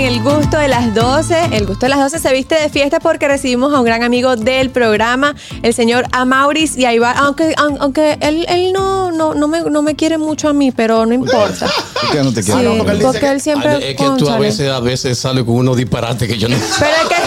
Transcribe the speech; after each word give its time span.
En 0.00 0.06
el 0.06 0.22
gusto 0.22 0.56
de 0.58 0.68
las 0.68 0.94
12. 0.94 1.50
El 1.52 1.66
gusto 1.66 1.84
de 1.86 1.90
las 1.90 1.98
12 2.00 2.18
se 2.18 2.32
viste 2.32 2.54
de 2.54 2.68
fiesta 2.70 3.00
porque 3.00 3.28
recibimos 3.28 3.72
a 3.74 3.78
un 3.80 3.84
gran 3.84 4.02
amigo 4.02 4.34
del 4.36 4.70
programa, 4.70 5.34
el 5.62 5.74
señor 5.74 6.06
Amauris 6.12 6.76
y 6.78 6.86
Aibar. 6.86 7.16
Aunque, 7.18 7.54
aun- 7.56 7.76
aunque 7.80 8.16
él, 8.20 8.46
él 8.48 8.72
no, 8.72 9.12
no, 9.12 9.34
no, 9.34 9.46
me, 9.48 9.60
no 9.62 9.82
me 9.82 9.96
quiere 9.96 10.16
mucho 10.16 10.48
a 10.48 10.52
mí, 10.52 10.72
pero 10.72 11.04
no 11.04 11.12
importa. 11.14 11.66
¿Por 12.00 12.10
qué 12.12 12.22
no 12.22 12.32
te 12.32 12.42
Sí, 12.42 12.50
quieres? 12.52 12.72
porque 12.78 12.92
él 12.92 12.98
porque 13.02 13.20
que- 13.20 13.28
él 13.28 13.40
siempre. 13.40 13.70
Ay, 13.70 13.84
es 13.90 13.96
que 13.96 14.04
tú 14.18 14.30
a 14.30 14.38
veces, 14.38 14.70
a 14.70 14.80
veces 14.80 15.18
sales 15.18 15.44
con 15.44 15.56
unos 15.56 15.76
disparates 15.76 16.26
que 16.28 16.38
yo 16.38 16.48
no. 16.48 16.56
Pero 16.78 16.90
es 17.02 17.08
que 17.08 17.20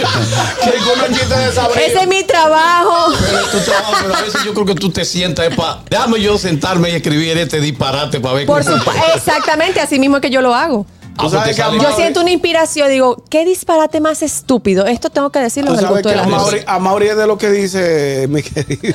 Que 1.74 1.86
ese 1.86 2.00
es 2.02 2.06
mi 2.08 2.22
trabajo. 2.24 3.12
Pero, 3.18 3.38
tú 3.50 3.58
trabajas, 3.64 3.98
pero 4.02 4.14
a 4.14 4.20
veces 4.22 4.44
yo 4.44 4.52
creo 4.54 4.66
que 4.66 4.74
tú 4.74 4.90
te 4.90 5.04
sientas 5.04 5.48
es 5.48 5.54
para. 5.56 5.80
Déjame 5.88 6.20
yo 6.20 6.36
sentarme 6.38 6.90
y 6.90 6.94
escribir 6.96 7.36
este 7.38 7.60
disparate 7.60 8.20
para 8.20 8.34
ver 8.34 8.46
Por 8.46 8.64
cómo- 8.64 8.78
supuesto, 8.78 9.02
exactamente, 9.14 9.80
así 9.80 9.98
mismo 9.98 10.16
es 10.16 10.22
que 10.22 10.30
yo 10.30 10.40
lo 10.42 10.54
hago. 10.54 10.86
Ah, 11.18 11.28
sabes 11.28 11.56
que 11.56 11.62
Yo 11.82 11.92
siento 11.96 12.20
una 12.22 12.30
inspiración, 12.30 12.88
digo, 12.88 13.22
qué 13.28 13.44
disparate 13.44 14.00
más 14.00 14.22
estúpido. 14.22 14.86
Esto 14.86 15.10
tengo 15.10 15.30
que 15.30 15.38
decirlo 15.40 15.72
en 15.74 15.78
el 15.80 15.86
gusto 15.86 16.08
de 16.08 16.14
a 16.14 16.18
las 16.18 16.28
Mauri, 16.28 16.56
12. 16.60 16.64
a 16.66 16.78
Mauri 16.78 17.06
es 17.08 17.16
de 17.16 17.26
lo 17.26 17.36
que 17.38 17.50
dice 17.50 18.26
mi 18.30 18.42
querido. 18.42 18.94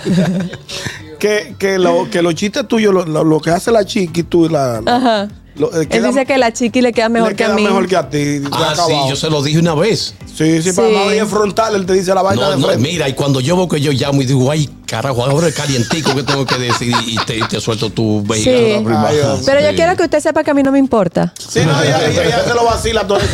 que, 1.20 1.55
que, 1.60 1.78
lo, 1.78 2.10
que 2.10 2.22
los 2.22 2.34
chistes 2.36 2.68
tuyos, 2.68 2.94
lo, 2.94 3.05
lo- 3.05 3.24
lo 3.24 3.40
que 3.40 3.52
hace 3.52 3.72
la 3.72 3.86
chiqui, 3.86 4.24
tú 4.24 4.50
la. 4.50 4.82
Ajá. 4.86 5.28
Lo- 5.58 5.73
eh, 5.73 5.82
Él 5.82 5.88
queda- 5.88 6.08
dice 6.09 6.26
que 6.26 6.38
la 6.38 6.52
chiqui 6.54 6.82
le 6.82 6.91
queda 6.94 7.09
mejor 7.09 7.30
le 7.32 7.36
que 7.36 7.44
a 7.44 7.48
queda 7.48 7.55
mí. 7.55 7.63
mejor 7.63 7.88
que 7.88 7.96
a 7.96 8.09
ti. 8.09 8.41
Ah, 8.52 8.73
sí, 8.88 8.94
yo 9.09 9.16
se 9.16 9.30
lo 9.30 9.41
dije 9.44 9.59
una 9.59 9.76
vez. 9.76 10.13
Sí, 10.36 10.62
sí, 10.62 10.73
para 10.73 10.88
Sí. 10.90 11.18
Es 11.18 11.30
frontal, 11.30 11.76
él 11.76 11.86
te 11.86 11.94
dice 11.94 12.13
la 12.13 12.22
vaina 12.22 12.41
No, 12.44 12.52
de 12.52 12.58
no, 12.58 12.68
frente. 12.68 12.84
mira, 12.84 13.08
y 13.08 13.13
cuando 13.13 13.40
yo 13.40 13.55
veo 13.55 13.70
que 13.70 13.80
yo 13.80 13.91
llamo 13.94 14.22
y 14.22 14.26
digo, 14.26 14.52
ay, 14.52 14.70
carajo, 14.86 15.23
ahora 15.26 15.48
es 15.48 15.55
calientico 15.55 16.13
que 16.13 16.23
tengo 16.23 16.46
que 16.46 16.58
decir 16.58 16.94
y 17.08 17.16
te, 17.26 17.38
y 17.38 17.41
te 17.44 17.62
suelto 17.62 17.90
tu 17.90 18.22
Sí. 18.34 18.49
vejiga. 18.49 19.08
Ay, 19.08 19.16
Dios. 19.16 19.40
Pero 19.46 19.62
yo 19.62 19.73
quiero 19.76 19.96
que 19.96 20.04
usted 20.04 20.20
sepa 20.20 20.44
que 20.44 20.52
a 20.52 20.54
mí 20.54 20.62
no 20.62 20.74
me 20.74 20.79
importa. 20.79 21.34
Sí, 21.38 21.62
no, 21.66 21.82
ella, 21.82 22.05
ella- 22.05 22.24
ella 22.26 22.44
se 22.46 22.54
lo 22.54 22.66
vacila 22.66 23.07
todo 23.07 23.18
eso. 23.20 23.27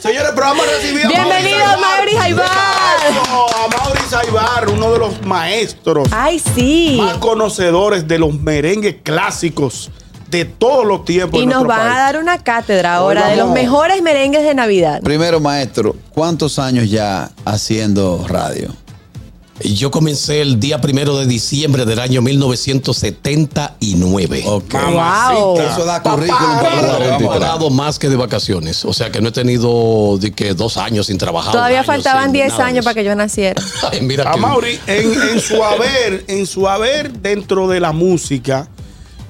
Señores, 0.00 0.30
pero 0.34 0.46
vamos 0.46 0.64
a 0.66 0.70
recibir 0.80 1.04
a 1.04 1.08
Bienvenido, 1.08 1.58
Mauri 1.78 2.12
Jaibar. 2.16 2.46
A 2.48 3.84
Mauri 3.84 4.00
Jaibar, 4.10 4.68
uno 4.70 4.92
de 4.92 4.98
los 4.98 5.22
maestros 5.26 6.08
Ay, 6.10 6.40
sí. 6.54 6.96
más 6.98 7.18
conocedores 7.18 8.08
de 8.08 8.18
los 8.18 8.32
merengues 8.40 8.96
clásicos 9.02 9.90
de 10.30 10.44
todos 10.44 10.84
los 10.86 11.04
tiempos. 11.04 11.40
Y 11.40 11.44
en 11.44 11.50
nos 11.50 11.64
van 11.66 11.80
a 11.92 11.98
dar 11.98 12.18
una 12.18 12.38
cátedra 12.42 13.02
Hoy 13.02 13.16
ahora 13.16 13.28
de 13.28 13.36
los 13.36 13.50
mejores 13.50 14.02
merengues 14.02 14.42
de 14.44 14.54
Navidad. 14.54 15.00
Primero, 15.02 15.40
maestro, 15.40 15.94
¿cuántos 16.10 16.58
años 16.58 16.88
ya 16.90 17.30
haciendo 17.44 18.24
radio? 18.28 18.74
Yo 19.60 19.90
comencé 19.90 20.42
el 20.42 20.60
día 20.60 20.82
primero 20.82 21.16
de 21.16 21.24
diciembre 21.24 21.86
del 21.86 21.98
año 21.98 22.20
1979. 22.20 24.42
Ok. 24.46 24.74
Wow. 24.74 25.58
Eso 25.60 25.86
da 25.86 26.02
currículum 26.02 26.58
para 26.60 26.96
he 26.96 27.08
23. 27.08 27.26
parado 27.26 27.70
más 27.70 27.98
que 27.98 28.10
de 28.10 28.16
vacaciones. 28.16 28.84
O 28.84 28.92
sea 28.92 29.10
que 29.10 29.22
no 29.22 29.28
he 29.28 29.32
tenido 29.32 30.18
de 30.18 30.32
que 30.32 30.52
dos 30.52 30.76
años 30.76 31.06
sin 31.06 31.16
trabajar. 31.16 31.52
Todavía 31.52 31.78
año 31.78 31.86
faltaban 31.86 32.24
sin 32.24 32.32
10 32.34 32.48
nada 32.48 32.58
de 32.64 32.68
años 32.70 32.84
para 32.84 32.94
que 32.94 33.04
yo 33.04 33.14
naciera. 33.14 33.62
Ay, 33.90 34.02
mira 34.02 34.28
A 34.30 34.34
que- 34.34 34.40
Mauri, 34.40 34.78
en, 34.86 35.12
en 35.30 35.40
su 35.40 35.64
haber, 35.64 36.24
en 36.28 36.44
su 36.46 36.68
haber 36.68 37.10
dentro 37.12 37.66
de 37.66 37.80
la 37.80 37.92
música, 37.92 38.68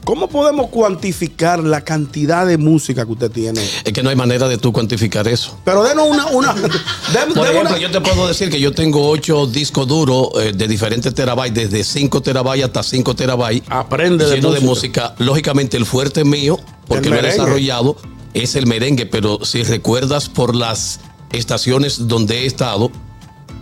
¿cómo 0.07 0.29
podemos 0.29 0.69
cuantificar 0.69 1.59
la 1.65 1.81
cantidad 1.81 2.47
de 2.47 2.57
música 2.59 3.05
que 3.05 3.13
usted 3.13 3.31
tiene? 3.31 3.61
Es 3.85 3.93
que 3.93 4.03
no 4.05 4.09
hay 4.09 4.15
manera 4.17 4.47
de 4.47 4.57
tú 4.57 4.73
cuantificar 4.73 5.27
eso. 5.27 5.59
Pero 5.65 5.83
denos 5.83 6.07
una, 6.09 6.27
una, 6.27 6.55
Por 7.35 7.47
ejemplo, 7.47 7.61
una- 7.73 7.79
yo 7.79 7.91
te 7.91 8.01
puedo 8.01 8.29
decir 8.29 8.49
que 8.49 8.61
yo 8.61 8.71
tengo 8.73 9.09
ocho 9.09 9.47
discos 9.47 9.87
duros 9.89 10.29
eh, 10.41 10.53
de 10.55 10.69
diferentes 10.69 11.13
terabytes, 11.13 11.71
desde 11.71 11.83
5 11.85 12.23
terabytes 12.23 12.65
hasta 12.67 12.83
5 12.85 13.15
terabytes. 13.17 13.69
Aprende 13.69 14.25
de 14.27 14.37
lleno 14.37 14.53
de 14.53 14.61
música. 14.61 15.09
música. 15.11 15.25
Lógicamente, 15.25 15.77
el 15.77 15.85
fuerte 15.85 16.25
mío, 16.25 16.59
porque 16.87 17.11
lo 17.11 17.17
he 17.17 17.23
desarrollado, 17.23 17.97
es 18.33 18.55
el 18.55 18.67
merengue. 18.67 19.07
Pero 19.07 19.45
si 19.45 19.65
recuerdas 19.65 20.29
por 20.29 20.55
las 20.55 21.01
estaciones 21.33 22.07
donde 22.07 22.43
he 22.43 22.47
estado, 22.47 22.93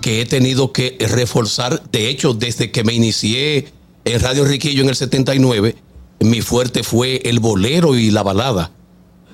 que 0.02 0.20
he 0.20 0.26
tenido 0.26 0.72
que 0.72 0.98
reforzar, 1.00 1.82
de 1.90 2.10
hecho, 2.10 2.34
desde 2.34 2.70
que 2.70 2.84
me 2.84 2.92
inicié 2.92 3.72
en 4.04 4.20
Radio 4.20 4.44
Riquillo 4.44 4.82
en 4.82 4.90
el 4.90 4.96
79, 4.96 5.76
mi 6.20 6.40
fuerte 6.40 6.82
fue 6.82 7.20
el 7.24 7.40
bolero 7.40 7.96
y 7.96 8.10
la 8.10 8.22
balada. 8.22 8.70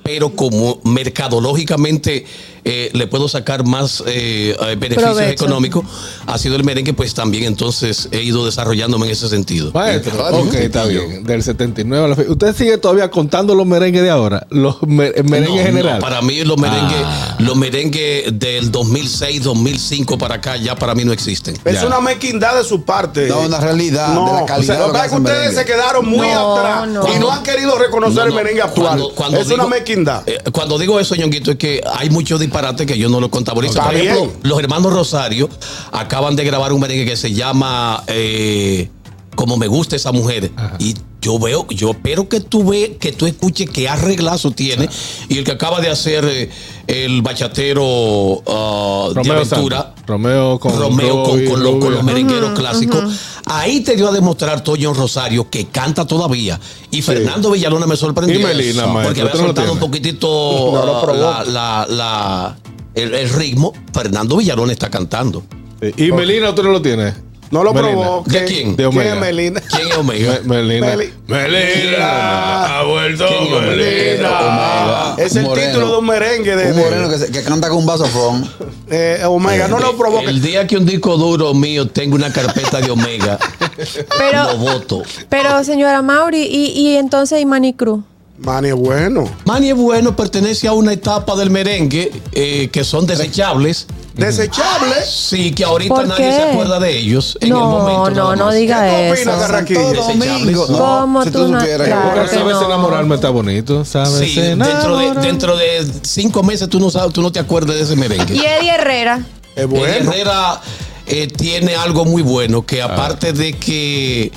Pero 0.03 0.35
como 0.35 0.81
mercadológicamente 0.85 2.25
eh, 2.65 2.91
le 2.93 3.07
puedo 3.07 3.29
sacar 3.29 3.65
más 3.65 4.03
eh, 4.07 4.55
eh, 4.61 4.77
beneficios 4.79 5.15
Provecho. 5.17 5.45
económicos, 5.45 5.85
ha 6.27 6.39
sido 6.39 6.57
el 6.57 6.65
merengue, 6.65 6.93
pues 6.95 7.15
también 7.15 7.45
entonces 7.45 8.09
he 8.13 8.23
ido 8.23 8.45
desarrollándome 8.45 9.07
en 9.07 9.13
ese 9.13 9.29
sentido. 9.29 9.71
Maestro, 9.73 10.27
ok, 10.39 10.51
sí, 10.53 10.57
está 10.59 10.85
bien. 10.85 11.25
Del 11.25 11.43
79 11.43 12.05
a 12.05 12.09
la 12.09 12.17
fecha. 12.17 12.31
¿Usted 12.31 12.55
sigue 12.57 12.79
todavía 12.79 13.11
contando 13.11 13.55
los 13.55 13.67
merengues 13.67 14.03
de 14.03 14.11
ahora? 14.11 14.47
Los 14.51 14.83
me- 14.83 15.09
el 15.09 15.25
merengue 15.25 15.59
No, 15.59 15.65
general. 15.67 15.95
no, 15.99 16.01
para 16.05 16.23
mí 16.23 16.43
los 16.45 16.59
merengues, 16.59 16.97
Ah. 17.05 17.37
los 17.39 17.57
merengues 17.57 18.39
del 18.39 18.71
2006, 18.71 19.43
2005 19.43 20.19
para 20.19 20.37
acá 20.37 20.57
ya 20.57 20.77
para 20.77 20.95
mí 20.95 21.05
no 21.05 21.13
existen. 21.13 21.57
es 21.65 21.75
Ya. 21.81 21.87
una 21.87 22.01
mezquindad 22.01 22.57
de 22.57 22.65
su 22.65 22.83
parte. 22.85 23.27
No, 23.29 23.41
una 23.41 23.61
realidad 23.61 24.09
de 24.09 24.15
la 24.41 24.47
calidad 24.47 24.59
O 24.59 24.63
sea, 24.63 24.87
lo 24.87 24.87
que 24.87 24.93
que 24.93 24.99
pasa 24.99 25.05
es 25.05 25.11
que 25.11 25.17
hacen 25.17 25.19
ustedes 25.23 25.39
merengue. 25.39 25.61
se 25.61 25.65
quedaron 25.67 26.07
muy 26.09 26.29
No, 26.29 26.57
atrás 26.57 26.89
no. 26.89 27.15
y 27.15 27.19
no 27.19 27.31
han 27.31 27.43
querido 27.43 27.79
reconocer 27.79 28.17
No, 28.25 28.29
el 28.29 28.35
merengue 28.35 28.63
actual. 28.63 28.87
cuando- 28.89 29.15
cuando 29.15 29.39
es 29.41 29.49
digo- 29.49 29.61
una 29.65 29.69
mezquindad. 29.75 30.23
Eh, 30.27 30.39
cuando 30.53 30.79
digo 30.79 30.99
eso, 31.01 31.15
Ñonguito, 31.15 31.51
es 31.53 31.57
que 31.57 31.81
hay 31.97 32.11
muchos 32.11 32.41
disparates 32.51 32.87
que 32.87 32.99
yo 32.99 33.09
no 33.09 33.21
los 33.21 33.31
contabilizo. 33.31 33.81
Por 33.81 33.95
ejemplo, 33.95 34.27
bien. 34.27 34.39
los 34.43 34.59
hermanos 34.59 34.93
Rosario 34.93 35.49
acaban 35.93 36.35
de 36.35 36.45
grabar 36.45 36.73
un 36.73 36.81
merengue 36.81 37.07
que 37.07 37.17
se 37.17 37.33
llama 37.33 38.03
eh, 38.09 38.91
Como 39.37 39.57
me 39.57 39.69
gusta 39.69 39.97
esa 39.97 40.11
mujer. 40.11 40.51
Y 40.79 40.97
yo 41.21 41.39
veo, 41.39 41.67
yo 41.69 41.91
espero 41.91 42.29
que 42.29 42.41
tú 42.41 42.69
ve, 42.69 42.97
que 42.99 43.13
tú 43.13 43.27
escuches 43.27 43.71
qué 43.71 43.89
arreglazo 43.89 44.51
tiene. 44.51 44.89
Y 45.29 45.39
el 45.39 45.45
que 45.45 45.53
acaba 45.53 45.81
de 45.81 45.91
hacer 45.91 46.25
eh, 46.25 46.51
el 46.87 47.23
bachatero 47.23 48.43
ah, 48.47 49.11
de 49.15 49.31
aventura. 49.31 49.77
Santos. 49.79 50.00
Romeo 50.11 50.59
con 50.59 50.79
Romeo 50.79 51.23
con, 51.23 51.45
con 51.47 51.63
los, 51.63 51.77
con 51.77 51.95
los 51.95 52.03
merengueros 52.05 52.59
clásicos. 52.59 53.05
Ahí 53.47 53.81
te 53.81 53.97
dio 53.97 54.09
a 54.09 54.13
demostrar 54.13 54.63
Toño 54.63 54.93
Rosario 54.93 55.49
que 55.49 55.67
canta 55.67 56.07
todavía. 56.07 56.61
Y 56.91 57.01
Fernando 57.03 57.51
Villalona 57.51 57.87
me 57.87 57.97
sorprendió. 57.97 58.39
Y 58.39 58.43
Melina, 58.43 58.83
Porque 58.83 58.95
maestro, 58.95 59.23
había 59.23 59.33
¿tú 59.33 59.39
no 59.39 59.45
soltado 59.47 59.73
un 59.73 59.79
tienes? 59.79 59.89
poquitito 59.89 60.71
No 60.75 60.87
lo 60.87 61.01
provoca. 61.01 61.45
la, 61.45 61.87
la- 61.87 61.87
la- 61.89 62.57
el, 62.95 63.15
el 63.15 63.31
ritmo. 63.31 63.73
Fernando 63.95 64.37
Villalona 64.37 64.73
está 64.73 64.91
cantando. 64.91 65.43
Sí. 65.81 66.05
¿Y 66.07 66.13
Melina 66.13 66.51
usted 66.51 66.63
no 66.65 66.71
lo 66.73 66.83
tiene? 66.83 67.15
No 67.51 67.65
lo 67.65 67.75
Melina. 67.75 67.93
provoque. 68.01 68.31
¿De 68.41 68.45
quién? 68.45 68.77
De 68.77 68.87
Omega. 68.87 69.15
es 69.15 69.21
Melina? 69.21 69.61
¿Quién 69.61 69.89
es 69.89 69.97
Omega? 69.97 70.41
Me- 70.45 70.63
Melina. 70.63 70.87
Meli- 70.87 71.13
Melina. 71.27 72.79
Ha 72.79 72.83
vuelto 72.85 73.27
¿Quién 73.27 73.43
es 73.55 73.63
Melina? 73.63 75.15
Es 75.19 75.37
el 75.37 75.43
moreno. 75.45 75.67
título 75.69 75.93
de 75.93 75.99
un 75.99 76.07
merengue 76.07 76.57
de, 76.57 76.73
Un 76.73 76.79
moreno 76.79 77.09
que, 77.09 77.19
se- 77.19 77.33
que 77.33 77.43
canta 77.43 77.69
con 77.69 77.79
un 77.79 77.87
vasofón. 77.87 78.49
eh, 78.91 79.21
Omega. 79.27 79.69
No 79.69 79.79
lo 79.79 79.97
provoque. 79.97 80.27
El 80.27 80.41
día 80.41 80.67
que 80.67 80.77
un 80.77 80.87
disco 80.87 81.17
duro 81.17 81.53
mío 81.55 81.89
tenga 81.89 82.15
una 82.15 82.33
carpeta 82.33 82.81
de 82.81 82.91
Omega, 82.91 83.39
lo 83.79 84.05
Pero, 84.19 84.57
voto. 84.57 85.03
pero 85.29 85.63
señora 85.65 86.03
Mauri, 86.03 86.43
¿y, 86.43 86.67
y 86.79 86.97
entonces 86.97 87.41
y 87.41 87.47
Manny 87.47 87.75
Cruz? 87.75 88.01
Manny 88.39 88.69
es 88.69 88.75
bueno. 88.75 89.29
Manny 89.45 89.71
es 89.71 89.77
bueno, 89.77 90.17
pertenece 90.17 90.67
a 90.69 90.73
una 90.73 90.93
etapa 90.95 91.37
del 91.37 91.51
merengue 91.51 92.11
eh, 92.33 92.69
que 92.73 92.85
son 92.85 93.07
desechables. 93.07 93.87
Desechable. 94.27 94.95
Sí, 95.07 95.53
que 95.53 95.65
ahorita 95.65 95.95
¿Por 95.95 96.07
nadie 96.09 96.25
qué? 96.29 96.33
se 96.33 96.43
acuerda 96.43 96.79
de 96.81 96.97
ellos 96.99 97.37
en 97.41 97.49
el 97.49 97.55
No, 97.55 97.67
momento. 97.71 98.11
no, 98.11 98.37
no 98.37 98.45
más. 98.47 98.55
diga 98.55 98.83
¿Qué 98.85 99.09
tú 99.09 99.15
eso. 99.21 100.05
opinas, 100.07 100.41
Domingo. 100.41 100.67
No, 100.71 100.79
¿Cómo 100.79 101.25
si 101.25 101.31
tú 101.31 101.39
tú 101.47 101.49
no- 101.53 101.61
supieras 101.61 101.87
claro. 101.89 102.23
Que 102.23 102.29
sabes 102.29 102.55
no. 102.55 102.67
enamorarme 102.67 103.15
está 103.15 103.31
bonito. 103.31 103.85
¿Sabes 103.85 104.31
Sí, 104.31 104.41
dentro 104.41 104.97
de, 104.99 105.15
dentro 105.21 105.57
de 105.57 105.87
cinco 106.03 106.43
meses 106.43 106.69
tú 106.69 106.81
no 106.81 106.91
sabes, 106.91 107.13
tú 107.13 107.23
no 107.23 107.33
te 107.33 107.39
acuerdas 107.41 107.77
de 107.77 107.83
ese 107.83 107.97
merengue. 107.97 108.35
Y 108.35 108.41
Eddie 108.45 108.71
Herrera. 108.75 109.21
Es 109.57 109.63
El 109.63 109.67
bueno. 109.67 109.87
Herrera 110.13 110.61
eh, 111.07 111.27
tiene 111.27 111.75
algo 111.75 112.05
muy 112.05 112.23
bueno, 112.23 112.65
que 112.65 112.83
aparte 112.83 113.33
de 113.33 113.55
que 113.55 114.31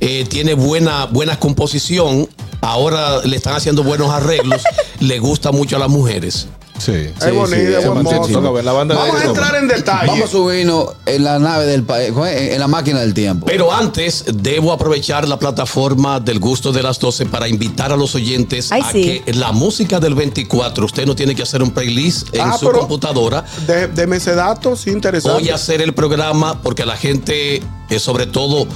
eh, 0.00 0.26
tiene 0.28 0.54
buena, 0.54 1.06
buena 1.06 1.38
composición, 1.38 2.28
ahora 2.60 3.22
le 3.24 3.36
están 3.36 3.54
haciendo 3.54 3.82
buenos 3.82 4.10
arreglos, 4.10 4.62
le 5.00 5.18
gusta 5.20 5.52
mucho 5.52 5.76
a 5.76 5.78
las 5.78 5.88
mujeres. 5.88 6.48
Sí. 6.78 6.92
Es 6.92 7.34
bonito, 7.34 7.56
es 7.78 7.86
buen 7.88 8.02
mozo. 8.02 8.62
la 8.62 8.72
banda 8.72 8.94
de 8.94 9.00
Vamos 9.00 9.20
a 9.20 9.24
entrar 9.24 9.54
en 9.56 9.68
detalle. 9.68 10.06
Vamos 10.06 10.24
a 10.28 10.32
subirnos 10.32 10.86
en 11.06 11.24
la 11.24 11.38
nave 11.38 11.66
del 11.66 11.82
país, 11.82 12.12
en 12.16 12.58
la 12.60 12.68
máquina 12.68 13.00
del 13.00 13.14
tiempo. 13.14 13.46
Pero 13.46 13.72
antes, 13.72 14.24
debo 14.32 14.72
aprovechar 14.72 15.26
la 15.28 15.38
plataforma 15.38 16.20
del 16.20 16.38
gusto 16.38 16.72
de 16.72 16.82
las 16.82 16.98
12 16.98 17.26
para 17.26 17.48
invitar 17.48 17.92
a 17.92 17.96
los 17.96 18.14
oyentes 18.14 18.70
Ay, 18.72 18.82
a 18.84 18.92
sí. 18.92 19.22
que 19.24 19.32
la 19.34 19.52
música 19.52 20.00
del 20.00 20.14
24, 20.14 20.84
usted 20.86 21.06
no 21.06 21.14
tiene 21.14 21.34
que 21.34 21.42
hacer 21.42 21.62
un 21.62 21.70
playlist 21.70 22.34
en 22.34 22.42
Ah, 22.42 22.56
su 22.58 22.70
computadora. 22.70 23.44
De, 23.66 23.88
deme 23.88 24.16
ese 24.16 24.34
dato, 24.34 24.76
sí, 24.76 24.90
interesante. 24.90 25.40
Voy 25.40 25.50
a 25.50 25.56
hacer 25.56 25.82
el 25.82 25.94
programa 25.94 26.62
porque 26.62 26.86
la 26.86 26.96
gente, 26.96 27.62
eh, 27.90 27.98
sobre 27.98 28.26
todo 28.26 28.66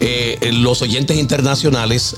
eh, 0.00 0.50
los 0.52 0.82
oyentes 0.82 1.16
internacionales, 1.18 2.16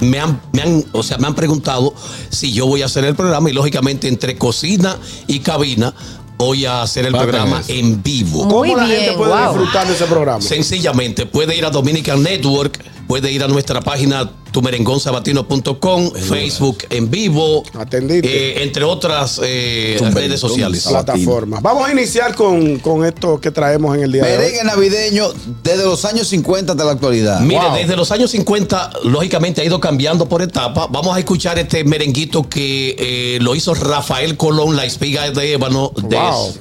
me 0.00 0.18
han, 0.18 0.40
me 0.52 0.62
han, 0.62 0.84
o 0.92 1.02
sea, 1.02 1.18
me 1.18 1.26
han 1.26 1.34
preguntado 1.34 1.94
si 2.30 2.52
yo 2.52 2.66
voy 2.66 2.82
a 2.82 2.86
hacer 2.86 3.04
el 3.04 3.14
programa 3.14 3.50
y 3.50 3.52
lógicamente 3.52 4.08
entre 4.08 4.36
cocina 4.36 4.96
y 5.26 5.40
cabina 5.40 5.94
voy 6.36 6.64
a 6.64 6.82
hacer 6.82 7.04
el 7.04 7.12
programa 7.12 7.60
eso. 7.60 7.72
en 7.72 8.02
vivo. 8.02 8.48
¿Cómo 8.48 8.60
Muy 8.60 8.74
la 8.74 8.86
bien, 8.86 9.00
gente 9.00 9.16
puede 9.16 9.32
wow. 9.32 9.54
disfrutar 9.54 9.86
de 9.86 9.92
ese 9.92 10.06
programa? 10.06 10.40
Sencillamente 10.40 11.26
puede 11.26 11.54
ir 11.54 11.66
a 11.66 11.70
Dominican 11.70 12.22
Network, 12.22 12.82
puede 13.10 13.32
ir 13.32 13.42
a 13.42 13.48
nuestra 13.48 13.80
página 13.80 14.30
tumerengonsabatino.com, 14.52 16.12
Facebook 16.12 16.78
en 16.90 17.10
vivo, 17.10 17.64
eh, 17.90 18.54
entre 18.58 18.84
otras 18.84 19.40
eh, 19.42 19.98
redes 20.12 20.38
sociales. 20.38 20.86
Plataformas. 20.86 21.60
Vamos 21.60 21.88
a 21.88 21.92
iniciar 21.92 22.36
con, 22.36 22.78
con 22.78 23.04
esto 23.04 23.40
que 23.40 23.50
traemos 23.50 23.96
en 23.96 24.04
el 24.04 24.12
día 24.12 24.22
de 24.24 24.32
hoy. 24.32 24.38
Merengue 24.38 24.62
navideño 24.62 25.24
desde 25.64 25.84
los 25.86 26.04
años 26.04 26.28
50 26.28 26.70
hasta 26.70 26.84
la 26.84 26.92
actualidad. 26.92 27.40
Mire, 27.40 27.60
Wow. 27.60 27.74
desde 27.78 27.96
los 27.96 28.12
años 28.12 28.30
50, 28.30 28.90
lógicamente 29.02 29.60
ha 29.60 29.64
ido 29.64 29.80
cambiando 29.80 30.28
por 30.28 30.40
etapa. 30.40 30.86
Vamos 30.88 31.16
a 31.16 31.18
escuchar 31.18 31.58
este 31.58 31.82
merenguito 31.82 32.48
que 32.48 32.94
eh, 32.96 33.38
lo 33.40 33.56
hizo 33.56 33.74
Rafael 33.74 34.36
Colón, 34.36 34.76
la 34.76 34.84
espiga 34.84 35.28
de 35.32 35.52
ébano 35.54 35.90
de, 35.96 36.16
Wow. 36.16 36.54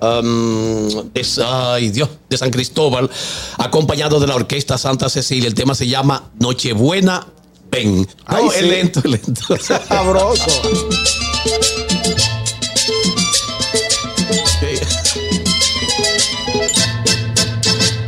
Um, 0.00 0.88
de- 1.12 1.26
ay, 1.44 1.90
Dios, 1.90 2.08
de 2.28 2.36
San 2.38 2.50
Cristóbal, 2.50 3.10
acompañado 3.58 4.20
de 4.20 4.26
la 4.26 4.34
Orquesta 4.34 4.78
Santa 4.78 5.08
Cecilia. 5.08 5.48
El 5.48 5.54
tema 5.54 5.74
se 5.74 5.86
llama 5.86 6.30
Nochebuena, 6.38 7.26
ven. 7.70 7.96
No, 7.98 8.06
Ay, 8.26 8.46
es 8.48 8.54
sí. 8.60 8.66
lento, 8.66 9.00
es 9.00 9.04
lento. 9.10 9.56
Sabroso. 9.88 10.62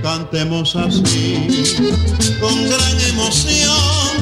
Cantemos 0.02 0.74
así, 0.76 1.64
con 2.40 2.64
gran 2.68 3.00
emoción, 3.10 4.16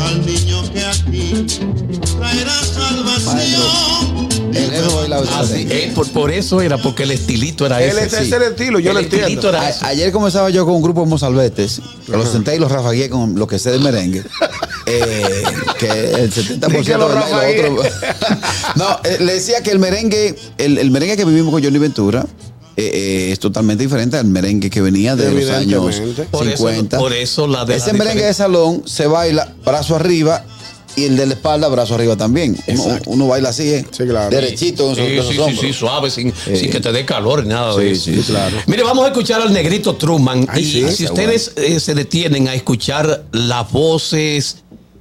al 0.00 0.26
niño 0.26 0.62
que 0.72 0.84
aquí 0.84 1.46
traerá 2.18 2.54
salvación. 2.64 4.17
El 4.52 5.12
Así, 5.12 5.66
eh, 5.70 5.92
por, 5.94 6.08
por 6.10 6.30
eso 6.30 6.60
era, 6.60 6.78
porque 6.78 7.02
el 7.02 7.10
estilito 7.10 7.66
era 7.66 7.82
ese. 7.82 8.08
sí. 8.08 8.16
es 8.26 8.32
el 8.32 8.42
estilo, 8.42 8.78
yo 8.78 8.90
El 8.90 8.96
lo 8.96 9.00
entiendo. 9.02 9.48
era 9.48 9.60
A- 9.62 9.70
ese. 9.70 9.84
ayer 9.86 10.12
comenzaba 10.12 10.50
yo 10.50 10.64
con 10.64 10.74
un 10.74 10.82
grupo 10.82 11.02
de 11.02 11.06
mozalbetes, 11.08 11.80
que 12.06 12.12
los 12.12 12.28
senté 12.28 12.56
y 12.56 12.58
los 12.58 12.70
rafagué 12.70 13.08
con 13.10 13.38
lo 13.38 13.46
que 13.46 13.58
sé 13.58 13.70
de 13.70 13.78
merengue. 13.78 14.22
Eh, 14.90 15.42
que 15.78 15.86
el 16.14 16.32
70% 16.32 16.78
Di 16.78 16.82
que 16.82 16.96
lo 16.96 17.04
otro- 17.08 17.20
no, 18.76 18.86
eh, 19.04 19.18
le 19.20 19.34
decía 19.34 19.62
que 19.62 19.70
el 19.70 19.78
merengue, 19.78 20.34
el, 20.56 20.78
el 20.78 20.90
merengue 20.90 21.14
que 21.14 21.26
vivimos 21.26 21.52
con 21.52 21.62
Johnny 21.62 21.76
Ventura 21.76 22.24
eh, 22.74 22.90
eh, 22.94 23.32
es 23.32 23.38
totalmente 23.38 23.82
diferente 23.84 24.16
al 24.16 24.24
merengue 24.24 24.70
que 24.70 24.80
venía 24.80 25.14
de 25.14 25.30
los 25.30 25.50
años. 25.50 26.00
Por 26.30 26.48
eso- 26.48 26.56
50. 26.68 26.96
por 26.98 27.12
eso 27.12 27.46
la 27.46 27.66
de 27.66 27.76
Ese 27.76 27.92
la 27.92 27.98
merengue 27.98 28.24
de 28.24 28.32
salón 28.32 28.82
se 28.86 29.06
baila 29.06 29.52
brazo 29.62 29.94
arriba 29.94 30.42
y 30.96 31.04
el 31.04 31.16
de 31.16 31.26
la 31.26 31.34
espalda 31.34 31.68
brazo 31.68 31.94
arriba 31.94 32.16
también. 32.16 32.56
Uno, 33.06 33.28
baila 33.28 33.50
así, 33.50 33.68
¿eh? 33.68 33.84
Sí, 33.90 34.04
claro. 34.04 34.30
derechito 34.30 34.88
en 34.90 34.94
Sí, 34.96 35.00
en 35.02 35.22
sí, 35.22 35.32
sí, 35.50 35.56
sí, 35.68 35.72
suave, 35.72 36.10
sin, 36.10 36.32
Sí. 36.32 36.56
sin 36.56 36.70
que 36.70 36.80
te 36.80 36.90
dé 36.92 37.04
calor 37.04 37.42
ni 37.44 37.50
nada 37.50 37.76
de 37.76 37.94
Sí, 37.94 38.10
eso. 38.12 38.22
sí, 38.26 38.32
claro. 38.32 38.56
Mire, 38.66 38.82
vamos 38.82 39.04
a 39.04 39.08
escuchar 39.08 39.40
al 39.40 39.52
negrito 39.52 39.94
Truman. 39.96 40.46
Ay, 40.48 40.62
y 40.62 40.64
sí, 40.64 40.90
si 40.96 41.04
ustedes 41.04 41.52
eh, 41.56 41.78
se 41.78 41.94
detienen 41.94 42.48
a 42.48 42.54
escuchar 42.54 43.24
las 43.32 43.70
voces, 43.70 44.58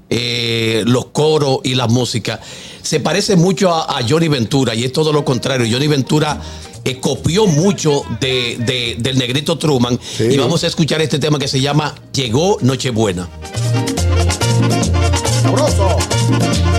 eh, 0.10 0.84
los 0.86 1.07
coros 1.07 1.60
y 1.63 1.74
la 1.75 1.88
música, 1.88 2.40
se 2.81 3.00
parece 3.00 3.36
mucho 3.36 3.74
a, 3.74 3.98
a 3.98 4.07
Johnny 4.07 4.28
Ventura 4.28 4.75
y 4.75 4.83
es 4.83 4.94
todo 4.94 5.12
lo 5.12 5.25
contrario. 5.25 5.68
Johnny 5.69 5.88
Ventura 5.88 6.40
eh, 6.86 7.00
copió 7.01 7.48
mucho 7.48 8.04
de, 8.22 8.57
de- 8.60 8.95
del 9.00 9.18
negrito 9.18 9.57
Truman. 9.57 10.00
Sí. 10.18 10.25
Y 10.31 10.38
vamos 10.38 10.63
a 10.63 10.68
escuchar 10.68 11.01
este 11.01 11.18
tema 11.19 11.40
que 11.40 11.48
se 11.48 11.60
llama 11.60 11.94
Llegó 12.13 12.57
Nochebuena. 12.62 13.28
Sabroso. 15.57 16.76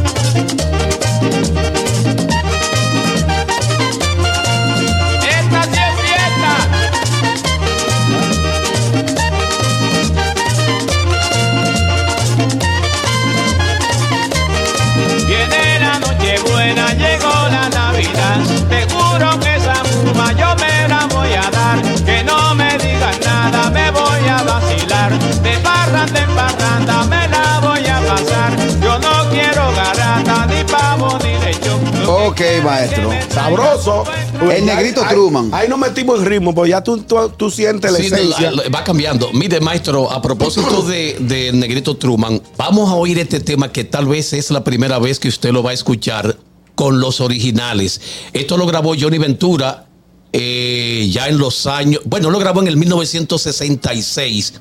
Ok, 32.10 32.40
maestro. 32.64 33.10
Sabroso. 33.30 34.04
El 34.50 34.64
negrito 34.64 35.02
Ahí- 35.04 35.10
Truman. 35.14 35.50
Ahí, 35.52 35.68
nos 35.68 35.78
metimos 35.78 36.20
en 36.20 36.26
ritmo, 36.26 36.54
porque 36.54 36.70
ya 36.70 36.82
tú, 36.82 36.98
tú, 37.02 37.28
tú 37.36 37.50
sientes 37.50 37.92
la 37.92 37.98
Sí, 37.98 38.06
esencia. 38.06 38.50
la- 38.50 38.62
la- 38.64 38.68
va 38.70 38.82
cambiando. 38.82 39.30
Mire, 39.34 39.60
maestro, 39.60 40.10
a 40.10 40.22
propósito 40.22 40.82
de, 40.88 41.16
de 41.20 41.52
Negrito 41.52 41.96
Truman, 41.96 42.40
vamos 42.56 42.88
a 42.90 42.94
oír 42.94 43.18
este 43.18 43.40
tema 43.40 43.70
que 43.70 43.84
tal 43.84 44.06
vez 44.06 44.32
es 44.32 44.50
la 44.50 44.64
primera 44.64 44.98
vez 44.98 45.18
que 45.18 45.28
usted 45.28 45.52
lo 45.52 45.62
va 45.62 45.70
a 45.70 45.74
escuchar 45.74 46.36
con 46.74 46.98
los 47.00 47.20
originales. 47.20 48.00
Esto 48.32 48.56
lo 48.56 48.66
grabó 48.66 48.94
Johnny 48.98 49.18
Ventura 49.18 49.84
eh, 50.32 51.08
ya 51.10 51.28
en 51.28 51.38
los 51.38 51.66
años, 51.66 52.00
bueno, 52.04 52.30
lo 52.30 52.38
grabó 52.38 52.60
en 52.62 52.68
el 52.68 52.76
1966. 52.78 54.54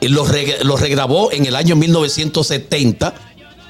Y 0.00 0.08
lo, 0.08 0.26
reg- 0.26 0.60
lo 0.62 0.76
regrabó 0.76 1.32
en 1.32 1.46
el 1.46 1.56
año 1.56 1.74
1970 1.76 3.14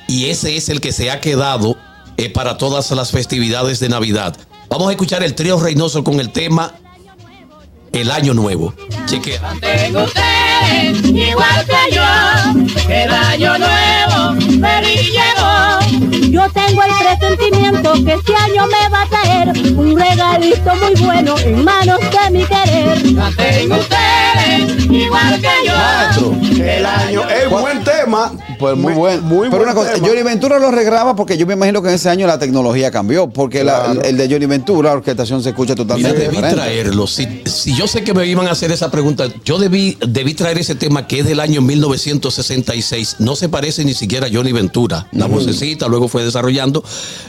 y 0.08 0.26
ese 0.26 0.56
es 0.56 0.68
el 0.68 0.80
que 0.80 0.92
se 0.92 1.10
ha 1.10 1.20
quedado 1.20 1.76
eh, 2.16 2.30
para 2.30 2.58
todas 2.58 2.90
las 2.90 3.10
festividades 3.10 3.80
de 3.80 3.88
Navidad. 3.88 4.36
Vamos 4.68 4.88
a 4.88 4.92
escuchar 4.92 5.22
el 5.22 5.34
trío 5.34 5.58
Reynoso 5.58 6.04
con 6.04 6.20
el 6.20 6.30
tema 6.30 6.74
El 7.94 8.10
Año 8.10 8.34
Nuevo. 8.34 8.74
Chequea. 9.06 9.40
Tengo 9.60 10.04
ustedes 10.04 11.04
igual 11.04 11.64
que 11.66 11.94
yo, 11.94 12.02
el 12.92 13.10
año 13.12 13.52
nuevo 13.58 14.40
feliz 14.60 15.10
llegó. 15.12 16.30
Yo 16.30 16.42
tengo 16.52 16.82
el 16.82 16.90
presentimiento 17.18 17.92
que 18.04 18.14
este 18.14 18.34
año 18.34 18.66
me 18.66 18.88
va 18.90 19.02
a 19.02 19.06
traer 19.06 19.48
un 19.76 19.96
regalito 19.98 20.72
muy 20.76 21.06
bueno 21.06 21.34
en 21.38 21.64
manos 21.64 21.98
de 22.00 22.30
mi 22.30 22.44
querer. 22.44 23.06
La 23.12 23.30
tengo 23.36 23.76
ustedes 23.76 24.84
igual 24.90 25.40
que 25.40 25.66
yo. 25.66 25.74
Maestro. 25.76 26.34
El 26.64 26.86
año. 26.86 27.28
Es 27.28 27.48
buen 27.50 27.84
tema. 27.84 28.32
Pues 28.58 28.76
muy 28.76 28.94
bueno. 28.94 29.22
Muy 29.22 29.48
Pero 29.50 29.58
buen 29.58 29.62
una 29.62 29.74
cosa, 29.74 29.92
tema. 29.94 30.06
Johnny 30.08 30.22
Ventura 30.22 30.58
lo 30.58 30.70
regraba 30.70 31.14
porque 31.14 31.36
yo 31.36 31.46
me 31.46 31.54
imagino 31.54 31.82
que 31.82 31.88
en 31.88 31.94
ese 31.94 32.08
año 32.08 32.26
la 32.26 32.38
tecnología 32.38 32.90
cambió. 32.90 33.28
Porque 33.28 33.62
la- 33.62 33.94
el 34.02 34.16
de 34.16 34.28
Johnny 34.28 34.46
Ventura, 34.46 34.90
la 34.90 34.96
orquestación 34.96 35.42
se 35.42 35.50
escucha 35.50 35.74
Mira, 35.74 35.82
totalmente 35.84 36.18
debí 36.18 36.30
diferente. 36.36 36.56
traerlo. 36.56 37.06
Si, 37.06 37.42
si 37.46 37.74
yo 37.76 37.83
sé 37.86 38.04
que 38.04 38.14
me 38.14 38.26
iban 38.26 38.46
a 38.46 38.52
hacer 38.52 38.72
esa 38.72 38.90
pregunta, 38.90 39.26
yo 39.44 39.58
debí, 39.58 39.96
debí 40.06 40.34
traer 40.34 40.58
ese 40.58 40.74
tema 40.74 41.06
que 41.06 41.20
es 41.20 41.26
del 41.26 41.40
año 41.40 41.60
1966. 41.60 43.16
No 43.18 43.36
se 43.36 43.48
parece 43.48 43.84
ni 43.84 43.94
siquiera 43.94 44.26
a 44.26 44.30
Johnny 44.32 44.52
Ventura. 44.52 45.08
La 45.12 45.26
vocecita 45.26 45.88
luego 45.88 46.08
fue 46.08 46.24
desarrollando. 46.24 46.84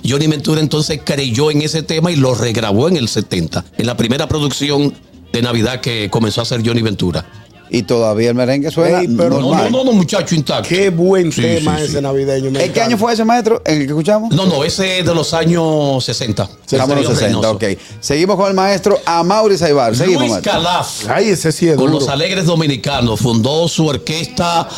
Johnny 0.08 0.28
Ventura 0.28 0.62
entonces 0.62 1.02
creyó 1.04 1.52
en 1.52 1.62
ese 1.62 1.84
tema 1.84 2.12
y 2.12 2.16
lo 2.16 2.36
regrabó 2.36 2.88
en 2.88 2.98
el 2.98 3.08
70, 3.08 3.66
en 3.78 3.86
la 3.86 3.98
primera 3.98 4.28
producción 4.28 4.94
de 5.32 5.42
Navidad 5.42 5.82
que 5.82 6.10
comenzó 6.10 6.42
a 6.42 6.44
hacer 6.44 6.66
Johnny 6.66 6.82
Ventura. 6.82 7.26
Y 7.70 7.82
todavía 7.84 8.30
el 8.30 8.36
merengue 8.36 8.70
suena 8.70 9.02
Ey, 9.02 9.08
pero 9.08 9.30
No, 9.32 9.36
no, 9.40 9.48
normal. 9.50 9.72
no, 9.72 9.84
no, 9.84 9.92
muchacho 9.92 10.36
intacto. 10.36 10.70
Qué 10.70 10.90
buen 10.92 11.32
Sí, 11.32 11.42
tema 11.42 11.78
sí, 11.78 11.84
ese 11.86 11.96
sí. 11.98 12.02
navideño. 12.02 12.58
¿En 12.60 12.72
qué 12.72 12.82
año 12.82 12.98
fue 12.98 13.14
ese 13.14 13.26
maestro? 13.26 13.62
¿En 13.66 13.74
el 13.82 13.88
que 13.88 13.92
escuchamos? 13.94 14.34
No, 14.36 14.46
no, 14.46 14.64
ese 14.64 15.00
es 15.00 15.06
de 15.06 15.16
los 15.16 15.34
años 15.34 16.04
60. 16.06 16.44
Estamos 16.44 16.90
en 16.92 16.96
los 16.96 17.08
Río 17.08 17.10
60, 17.10 17.26
Reynoso. 17.26 17.52
ok. 17.52 17.64
Seguimos 18.00 18.36
con 18.36 18.48
el 18.50 18.54
maestro 18.54 19.00
Amaury 19.06 19.58
Saibar. 19.58 19.96
Seguimos, 19.96 20.30
Luis. 20.30 20.42
Calaf. 20.44 21.10
Ay, 21.10 21.30
ese 21.30 21.52
sí 21.52 21.68
es 21.68 21.76
con 21.76 21.88
duro. 21.88 22.00
los 22.00 22.08
Alegres 22.10 22.46
Dominicanos. 22.46 23.20
Fundó 23.20 23.68
su 23.68 23.88
orquesta 23.88 24.70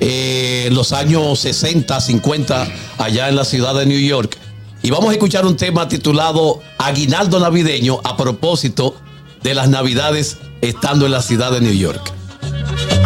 eh, 0.00 0.64
en 0.68 0.74
los 0.74 0.92
años 0.92 1.38
60, 1.40 1.98
50, 2.00 2.68
allá 2.98 3.28
en 3.30 3.36
la 3.36 3.44
ciudad 3.44 3.74
de 3.74 3.86
New 3.86 3.98
York. 4.00 4.36
Y 4.82 4.90
vamos 4.90 5.08
a 5.08 5.12
escuchar 5.12 5.44
un 5.46 5.56
tema 5.56 5.88
titulado 5.88 6.60
Aguinaldo 6.78 7.40
Navideño 7.40 8.00
a 8.04 8.16
propósito 8.16 8.94
de 9.42 9.54
las 9.54 9.68
Navidades 9.68 10.36
estando 10.60 11.06
en 11.06 11.12
la 11.12 11.22
ciudad 11.22 11.50
de 11.52 11.60
New 11.60 11.72
York. 11.72 12.12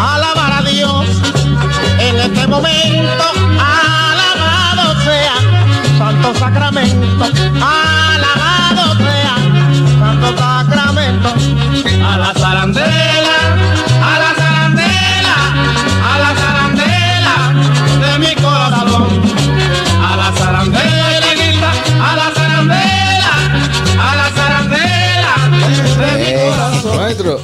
Alabar 0.02 0.52
a 0.52 0.62
Dios 0.62 1.06
en 2.00 2.16
este 2.18 2.46
momento. 2.48 3.24
Alabado 3.60 5.00
sea 5.04 5.36
Santo 5.96 6.34
Sacramento. 6.40 7.24
Alabado 7.62 8.96
sea 8.96 9.36
Santo 10.00 10.28
Sacramento. 10.36 11.28
A 12.04 12.18
la 12.18 12.34
zarandela, 12.34 13.21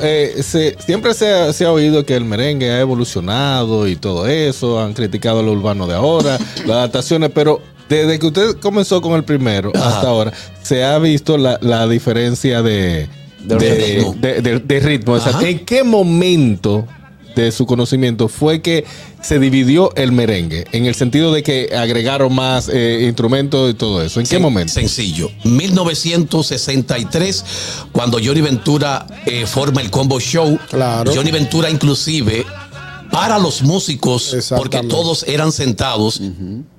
eh, 0.02 0.42
se- 0.42 0.76
siempre 0.84 1.14
se 1.14 1.28
ha, 1.32 1.52
se 1.52 1.64
ha 1.64 1.72
oído 1.72 2.04
que 2.06 2.14
el 2.16 2.24
merengue 2.24 2.70
ha 2.70 2.80
evolucionado 2.80 3.86
y 3.88 3.96
todo 3.96 4.26
eso, 4.26 4.80
han 4.80 4.92
criticado 4.94 5.42
lo 5.42 5.52
urbano 5.52 5.86
de 5.86 5.94
ahora, 5.94 6.38
las 6.66 6.76
adaptaciones, 6.76 7.30
pero 7.34 7.60
desde 7.88 8.18
que 8.18 8.26
usted 8.26 8.56
comenzó 8.60 9.00
con 9.00 9.12
el 9.14 9.24
primero 9.24 9.72
Ajá. 9.74 9.88
hasta 9.88 10.08
ahora, 10.08 10.32
se 10.62 10.84
ha 10.84 10.98
visto 10.98 11.38
la, 11.38 11.58
la 11.62 11.86
diferencia 11.88 12.60
de, 12.62 13.08
De 13.44 13.56
de, 13.56 13.74
ritmo. 13.74 14.14
de- 14.66 14.80
ritmo. 14.80 15.12
O 15.14 15.20
sea. 15.20 15.40
¿En 15.40 15.64
qué 15.64 15.82
momento 15.84 16.86
de 17.44 17.52
su 17.52 17.66
conocimiento, 17.66 18.28
fue 18.28 18.62
que 18.62 18.84
se 19.22 19.38
dividió 19.38 19.94
el 19.96 20.12
merengue, 20.12 20.66
en 20.72 20.86
el 20.86 20.94
sentido 20.94 21.32
de 21.32 21.42
que 21.42 21.70
agregaron 21.76 22.34
más 22.34 22.68
eh, 22.72 23.04
instrumentos 23.06 23.70
y 23.70 23.74
todo 23.74 24.02
eso. 24.02 24.20
¿En 24.20 24.26
qué 24.26 24.38
momento? 24.38 24.72
Sencillo. 24.72 25.30
1963, 25.44 27.44
cuando 27.92 28.18
Johnny 28.22 28.40
Ventura 28.40 29.06
eh, 29.26 29.46
forma 29.46 29.80
el 29.80 29.90
Combo 29.90 30.20
Show. 30.20 30.58
Claro. 30.70 31.12
Johnny 31.14 31.30
Ventura 31.30 31.70
inclusive 31.70 32.44
para 33.10 33.38
los 33.38 33.62
músicos, 33.62 34.36
porque 34.56 34.78
todos 34.88 35.24
eran 35.26 35.50
sentados. 35.52 36.20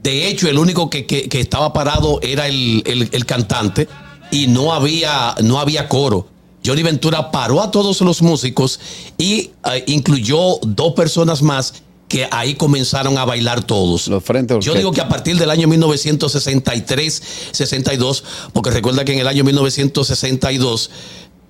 De 0.03 0.27
hecho, 0.27 0.47
el 0.47 0.57
único 0.59 0.89
que, 0.89 1.05
que- 1.05 1.27
que 1.27 1.39
estaba 1.39 1.73
parado 1.73 2.19
era 2.21 2.47
el, 2.47 2.83
el- 2.85 3.09
el 3.11 3.25
cantante 3.25 3.87
y 4.31 4.47
no 4.47 4.73
había, 4.73 5.35
no 5.41 5.59
había 5.59 5.87
coro. 5.89 6.27
Johnny 6.65 6.83
Ventura 6.83 7.31
paró 7.31 7.61
a 7.61 7.71
todos 7.71 8.01
los 8.01 8.21
músicos 8.21 8.81
y 9.17 9.51
eh, 9.71 9.85
incluyó 9.87 10.57
dos 10.61 10.93
personas 10.93 11.41
más 11.41 11.73
que 12.09 12.27
ahí 12.31 12.55
comenzaron 12.55 13.17
a 13.17 13.25
bailar 13.25 13.63
todos. 13.63 14.07
Los 14.07 14.23
frentes 14.23 14.65
Yo 14.65 14.73
digo 14.73 14.91
que 14.91 15.01
a 15.01 15.07
partir 15.07 15.37
del 15.37 15.51
año 15.51 15.67
1963-62, 15.67 18.23
porque 18.51 18.71
recuerda 18.71 19.05
que 19.05 19.13
en 19.13 19.19
el 19.19 19.27
año 19.27 19.43
1962, 19.43 20.89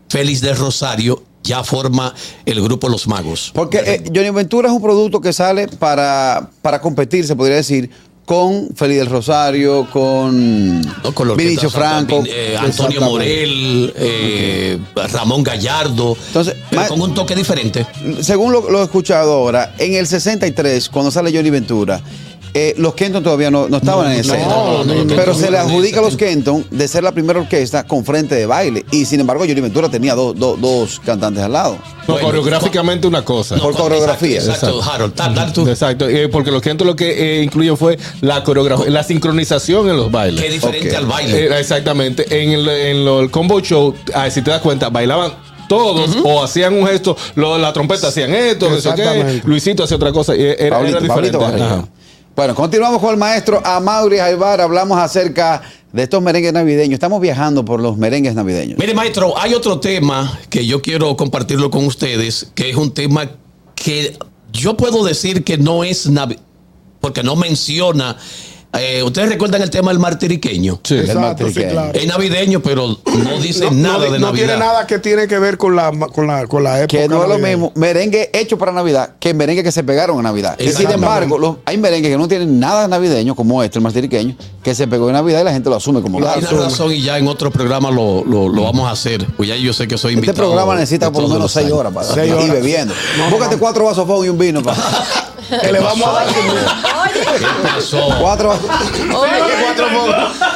Félix 0.09 0.41
del 0.41 0.57
Rosario 0.57 1.23
ya 1.43 1.63
forma 1.63 2.13
el 2.45 2.61
grupo 2.61 2.89
Los 2.89 3.07
Magos. 3.07 3.51
Porque 3.53 3.77
eh, 3.79 4.03
Johnny 4.13 4.31
Ventura 4.31 4.67
es 4.67 4.73
un 4.73 4.81
producto 4.81 5.21
que 5.21 5.31
sale 5.31 5.69
para, 5.69 6.49
para 6.61 6.81
competir, 6.81 7.25
se 7.25 7.33
podría 7.35 7.55
decir, 7.55 7.89
con 8.29 8.69
Félix 8.75 8.99
del 8.99 9.09
Rosario, 9.09 9.87
con, 9.91 10.81
¿no? 10.81 11.15
Con 11.15 11.35
Vinicio 11.35 11.67
Franco. 11.67 12.23
Eh, 12.27 12.55
Antonio 12.55 13.01
Morel, 13.01 13.91
eh, 13.95 14.77
Ramón 15.11 15.41
Gallardo, 15.41 16.15
Entonces, 16.27 16.55
pero 16.69 16.89
con 16.89 17.01
un 17.01 17.15
toque 17.15 17.35
diferente. 17.35 17.87
Según 18.21 18.51
lo, 18.53 18.69
lo 18.69 18.81
he 18.81 18.83
escuchado 18.83 19.33
ahora, 19.33 19.73
en 19.79 19.95
el 19.95 20.05
63, 20.05 20.89
cuando 20.89 21.09
sale 21.09 21.35
Johnny 21.35 21.49
Ventura, 21.49 21.99
eh, 22.53 22.73
los 22.77 22.93
Kenton 22.95 23.23
todavía 23.23 23.51
no, 23.51 23.67
no 23.69 23.77
estaban 23.77 24.11
en 24.11 24.19
escena. 24.19 24.45
no, 24.45 24.83
no, 24.83 24.93
no, 25.03 25.15
pero 25.15 25.33
se 25.35 25.51
le 25.51 25.57
adjudica 25.57 25.99
a 25.99 26.03
los 26.03 26.15
Kenton 26.17 26.65
de 26.71 26.87
ser 26.87 27.03
la 27.03 27.11
primera 27.11 27.39
orquesta 27.39 27.85
con 27.85 28.03
frente 28.05 28.35
de 28.35 28.45
baile. 28.45 28.85
Y 28.91 29.05
sin 29.05 29.19
embargo, 29.19 29.43
Johnny 29.47 29.61
Ventura 29.61 29.89
tenía 29.89 30.15
dos- 30.15 30.35
dos- 30.37 30.59
dos 30.59 30.99
cantantes 31.05 31.43
al 31.43 31.53
lado. 31.53 31.77
No, 32.07 32.13
Bueno, 32.15 32.27
coreográficamente 32.27 33.05
una 33.07 33.23
cosa. 33.23 33.55
No, 33.55 33.63
Por 33.63 33.75
coreografía. 33.75 34.39
Exacto. 34.39 34.81
Harold. 34.81 35.13
Tú. 35.53 35.67
Exacto, 35.67 36.07
eh, 36.09 36.27
porque 36.27 36.49
los 36.51 36.61
que 36.61 36.73
lo 36.73 36.95
que 36.95 37.39
eh, 37.39 37.43
incluyen 37.43 37.77
fue 37.77 37.97
la 38.21 38.43
coreografía, 38.43 38.89
la 38.89 39.03
sincronización 39.03 39.89
en 39.89 39.97
los 39.97 40.11
bailes. 40.11 40.41
Que 40.41 40.47
es 40.47 40.53
diferente 40.53 40.95
al 40.95 41.05
baile. 41.05 41.45
Eh, 41.45 41.59
exactamente. 41.59 42.25
En 42.41 42.51
el, 42.51 42.67
en 42.67 43.05
lo- 43.05 43.19
el 43.19 43.29
combo 43.29 43.59
show, 43.61 43.93
ah, 44.15 44.29
si 44.29 44.41
te 44.41 44.49
das 44.49 44.61
cuenta, 44.61 44.89
bailaban 44.89 45.33
todos 45.67 46.17
o 46.23 46.43
hacían 46.43 46.73
un 46.73 46.87
gesto, 46.87 47.15
lo- 47.35 47.57
la 47.59 47.71
trompeta 47.73 48.07
hacían 48.07 48.33
esto. 48.33 48.69
Luisito 49.43 49.83
hacía 49.83 49.97
otra 49.97 50.11
cosa. 50.11 50.35
y 50.35 50.41
Era, 50.41 50.79
era 50.79 50.99
diferente. 50.99 51.37
Pablito. 51.37 51.87
Bueno, 52.39 52.55
continuamos 52.55 53.01
con 53.01 53.09
el 53.09 53.17
maestro 53.17 53.61
Amaury 53.65 54.17
Jaibar. 54.17 54.61
Hablamos 54.61 54.97
acerca 54.97 55.61
de 55.91 56.03
estos 56.03 56.21
merengues 56.21 56.53
navideños. 56.53 56.93
Estamos 56.93 57.19
viajando 57.19 57.65
por 57.65 57.81
los 57.81 57.97
merengues 57.97 58.33
navideños. 58.33 58.79
Mire, 58.79 58.93
maestro, 58.93 59.37
hay 59.37 59.53
otro 59.53 59.81
tema 59.81 60.39
que 60.49 60.65
yo 60.65 60.81
quiero 60.81 61.17
compartirlo 61.17 61.69
con 61.69 61.85
ustedes, 61.85 62.49
que 62.55 62.69
es 62.69 62.77
un 62.77 62.93
tema 62.93 63.29
que 63.75 64.17
yo 64.53 64.77
puedo 64.77 65.03
decir 65.03 65.43
que 65.43 65.57
no 65.57 65.83
es 65.83 66.09
porque 67.01 67.23
no 67.23 67.35
menciona. 67.35 68.15
Eh, 68.73 69.01
Ustedes 69.03 69.29
recuerdan 69.29 69.61
el 69.61 69.69
tema 69.69 69.91
del 69.91 69.99
martiriqueño. 69.99 70.79
Sí. 70.83 70.93
El 70.95 70.99
Exacto, 71.01 71.19
sí, 71.19 71.25
martiriqueño. 71.25 71.71
claro. 71.71 71.91
Es 71.99 72.07
navideño, 72.07 72.59
pero 72.61 72.87
no 73.05 73.39
dice 73.41 73.65
No, 73.65 73.71
nada 73.71 73.97
no, 73.97 74.03
de 74.13 74.19
no 74.19 74.27
Navidad. 74.27 74.45
tiene 74.45 74.57
nada 74.59 74.85
que 74.87 74.99
tiene 74.99 75.27
que 75.27 75.39
ver 75.39 75.57
con 75.57 75.75
la, 75.75 75.91
con 75.91 76.27
la, 76.27 76.45
con 76.47 76.63
la 76.63 76.79
época. 76.81 76.87
Que 76.97 77.07
no 77.07 77.23
es 77.23 77.29
lo 77.29 77.37
mismo 77.39 77.71
merengue 77.75 78.29
hecho 78.33 78.57
para 78.57 78.71
Navidad 78.71 79.15
que 79.19 79.33
merengue 79.33 79.63
que 79.63 79.71
se 79.71 79.83
pegaron 79.83 80.19
a 80.19 80.21
Navidad. 80.21 80.57
Y 80.59 80.69
sin 80.69 80.89
embargo, 80.91 81.37
los- 81.37 81.55
hay 81.65 81.77
merengues 81.77 82.11
que 82.11 82.17
no 82.17 82.27
tienen 82.27 82.59
nada 82.59 82.87
navideño, 82.87 83.35
como 83.35 83.63
este, 83.63 83.79
el 83.79 83.83
martiriqueño, 83.83 84.35
que 84.63 84.75
se 84.75 84.87
pegó 84.87 85.07
en 85.09 85.13
Navidad 85.13 85.41
y 85.41 85.43
la 85.45 85.51
gente 85.51 85.69
lo 85.69 85.75
asume 85.75 86.01
como 86.01 86.19
tal. 86.21 86.39
una 86.39 86.63
razón 86.65 86.91
y 86.91 87.01
ya 87.01 87.17
en 87.17 87.27
otro 87.27 87.49
programa 87.51 87.89
lo, 87.91 88.23
lo- 88.23 88.49
lo 88.49 88.63
vamos 88.63 88.87
a 88.87 88.91
hacer. 88.91 89.25
Pues 89.35 89.49
ya 89.49 89.55
yo 89.55 89.73
sé 89.73 89.87
que 89.87 89.97
soy 89.97 90.13
Este 90.13 90.25
invitado. 90.27 90.47
programa 90.49 90.75
necesita 90.75 91.07
de 91.07 91.11
por 91.11 91.23
lo 91.23 91.29
menos 91.29 91.51
seis 91.51 91.71
horas 91.71 91.91
para 91.93 92.05
Seis 92.07 92.31
ir 92.45 92.51
bebiendo. 92.51 92.93
Búscate 93.31 93.57
cuatro 93.57 93.85
vasos 93.85 94.05
fuego 94.05 94.23
y 94.25 94.29
un 94.29 94.37
vino. 94.37 94.61
pa. 94.61 94.75
Que 95.61 95.71
le 95.71 95.79
vamos 95.79 96.07
a 96.07 96.11
dar 96.11 96.27
¿Qué 96.27 97.45
pasó? 97.75 98.07
cuatro 98.19 98.57
cuatro. 99.11 99.87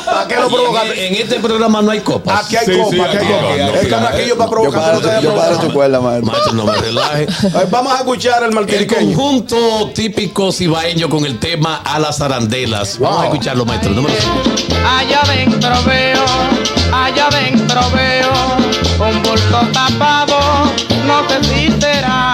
¿Para 0.05 0.27
qué 0.27 0.35
lo 0.35 0.47
provocaste? 0.49 1.07
en 1.07 1.15
este 1.15 1.39
programa 1.39 1.81
no 1.81 1.91
hay 1.91 2.01
copas. 2.01 2.45
Aquí 2.45 2.55
hay 2.57 2.65
Sí, 2.65 2.71
copa, 2.77 2.89
sí, 2.91 2.99
aquí 3.01 3.17
hay 3.17 3.23
aquí, 3.23 3.33
copa. 3.33 3.53
aquí, 3.53 3.61
aquí, 3.61 3.77
El 3.79 3.89
canaquillo 3.89 4.37
para 4.37 4.49
provocar. 4.49 5.21
yo 5.21 5.35
paro 5.35 5.57
tu 5.59 5.73
cuerda, 5.73 5.99
maestro. 5.99 6.31
Maestro, 6.31 6.53
no 6.53 6.65
me 6.65 6.73
relaje. 6.77 7.23
Eh, 7.23 7.67
Vamos 7.69 7.93
a 7.93 7.97
escuchar 7.97 8.43
el 8.43 8.49
El 8.49 8.55
martiriqueño. 8.55 9.15
conjunto 9.17 9.91
típico 9.95 10.51
cibaeño 10.51 11.09
con 11.09 11.25
el 11.25 11.39
tema 11.39 11.81
a 11.83 11.99
las 11.99 12.21
arandelas. 12.21 12.99
Vamos 12.99 13.21
a 13.21 13.25
escucharlo, 13.25 13.65
maestro. 13.65 13.91
Número 13.91 14.13
cinco. 14.19 14.77
Allá 14.87 15.21
adentro 15.21 15.69
veo, 15.85 16.23
allá 16.93 17.27
adentro 17.27 17.81
veo 17.91 18.31
un 19.09 19.23
bulto 19.23 19.59
tapado, 19.73 20.37
no 21.05 21.27
sé 21.29 21.43
si 21.43 21.71
será 21.81 22.33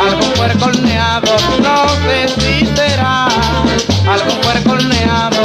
algún 0.00 0.30
puerco 0.32 0.64
horneado, 0.66 1.32
no 1.62 1.88
sé 1.88 2.28
si 2.40 2.66
será 2.74 3.26
algún 4.08 4.40
puerco 4.40 4.72
horneado. 4.72 5.36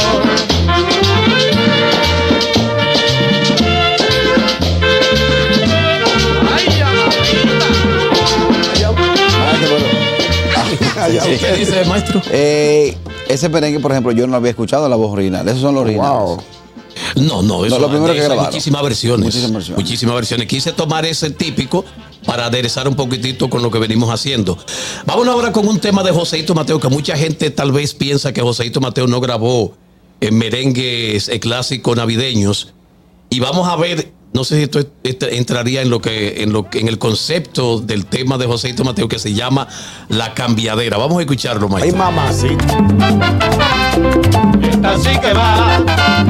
Ay, 10.98 11.18
mamita. 11.20 11.48
¿Qué 11.48 11.54
dice, 11.58 11.86
maestro? 11.86 12.22
Eh, 12.32 12.98
ese 13.28 13.50
merengue, 13.50 13.80
por 13.80 13.92
ejemplo, 13.92 14.12
yo 14.12 14.26
no 14.28 14.36
había 14.36 14.52
escuchado 14.52 14.88
la 14.88 14.96
voz 14.96 15.12
original. 15.12 15.48
Esos 15.48 15.62
son 15.62 15.76
los 15.76 15.84
originales. 15.84 16.18
Wow. 16.18 16.42
No, 17.16 17.42
no, 17.42 17.66
eso 17.66 17.80
lo 17.80 17.90
primero 17.90 18.14
que 18.14 18.20
grabaron. 18.20 18.46
muchísimas 18.46 18.82
versiones. 18.84 19.26
Muchísimas 19.26 19.54
versiones. 19.54 19.84
Muchísimas 19.84 20.16
versiones. 20.16 20.48
Quise 20.48 20.72
tomar 20.72 21.06
ese 21.06 21.30
típico 21.30 21.86
para 22.26 22.46
aderezar 22.48 22.88
un 22.88 22.96
poquitito 22.96 23.50
con 23.50 23.62
lo 23.62 23.72
que 23.72 23.80
venimos 23.80 24.10
haciendo. 24.10 24.58
Vamos 25.06 25.28
ahora 25.28 25.52
con 25.52 25.68
un 25.68 25.80
tema 25.80 26.04
de 26.04 26.12
Joseito 26.12 26.54
Mateo, 26.54 26.80
que 26.80 26.90
mucha 26.90 27.18
gente 27.18 27.50
tal 27.52 27.72
vez 27.72 27.94
piensa 27.94 28.34
que 28.34 28.42
Joseito 28.42 28.82
Mateo 28.82 29.08
no 29.08 29.20
grabó 29.22 29.76
en 30.22 30.38
merengues 30.38 31.30
eh, 31.30 31.40
clásicos 31.40 31.96
navideños. 31.96 32.74
Y 33.30 33.40
vamos 33.40 33.68
a 33.68 33.76
ver, 33.76 34.12
no 34.36 34.44
sé 34.44 34.58
si 34.58 34.64
esto 34.64 34.80
este 35.02 35.38
entraría 35.38 35.82
en 35.82 35.90
lo 35.90 36.02
que, 36.02 36.44
en 36.44 36.52
lo 36.52 36.68
en 36.74 36.90
el 36.90 37.00
concepto 37.00 37.80
del 37.80 38.06
tema 38.06 38.38
de 38.38 38.46
Joseito 38.46 38.84
Mateo 38.84 39.08
que 39.08 39.18
se 39.18 39.34
llama 39.34 39.66
La 40.10 40.34
Cambiadera. 40.34 40.98
Vamos 40.98 41.20
a 41.20 41.22
escucharlo, 41.22 41.68
Ay, 41.68 41.94
maestro. 41.94 41.98
mamá, 41.98 42.34
sí. 42.34 42.50
Esta 44.62 44.98
sí 45.00 45.18
que 45.20 45.34
va, 45.34 45.82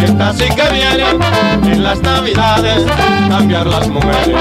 esta 0.03 0.33
sí 0.33 0.43
que 0.43 0.71
viene, 0.71 1.73
en 1.73 1.81
las 1.81 1.99
navidades 2.03 2.83
cambiar 3.27 3.65
las 3.65 3.87
mujeres. 3.87 4.37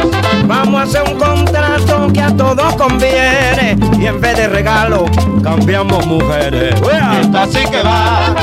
Vamos 0.47 0.81
a 0.81 0.83
hacer 0.83 1.03
un 1.11 1.19
contrato 1.19 2.13
que 2.13 2.21
a 2.21 2.37
todos 2.37 2.75
conviene 2.75 3.79
y 3.99 4.07
en 4.07 4.21
vez 4.21 4.37
de 4.37 4.49
regalo 4.49 5.07
cambiamos 5.43 6.07
mujeres. 6.07 6.75
Esta 7.21 7.47
sí 7.47 7.61
que 7.71 7.83
va, 7.83 8.35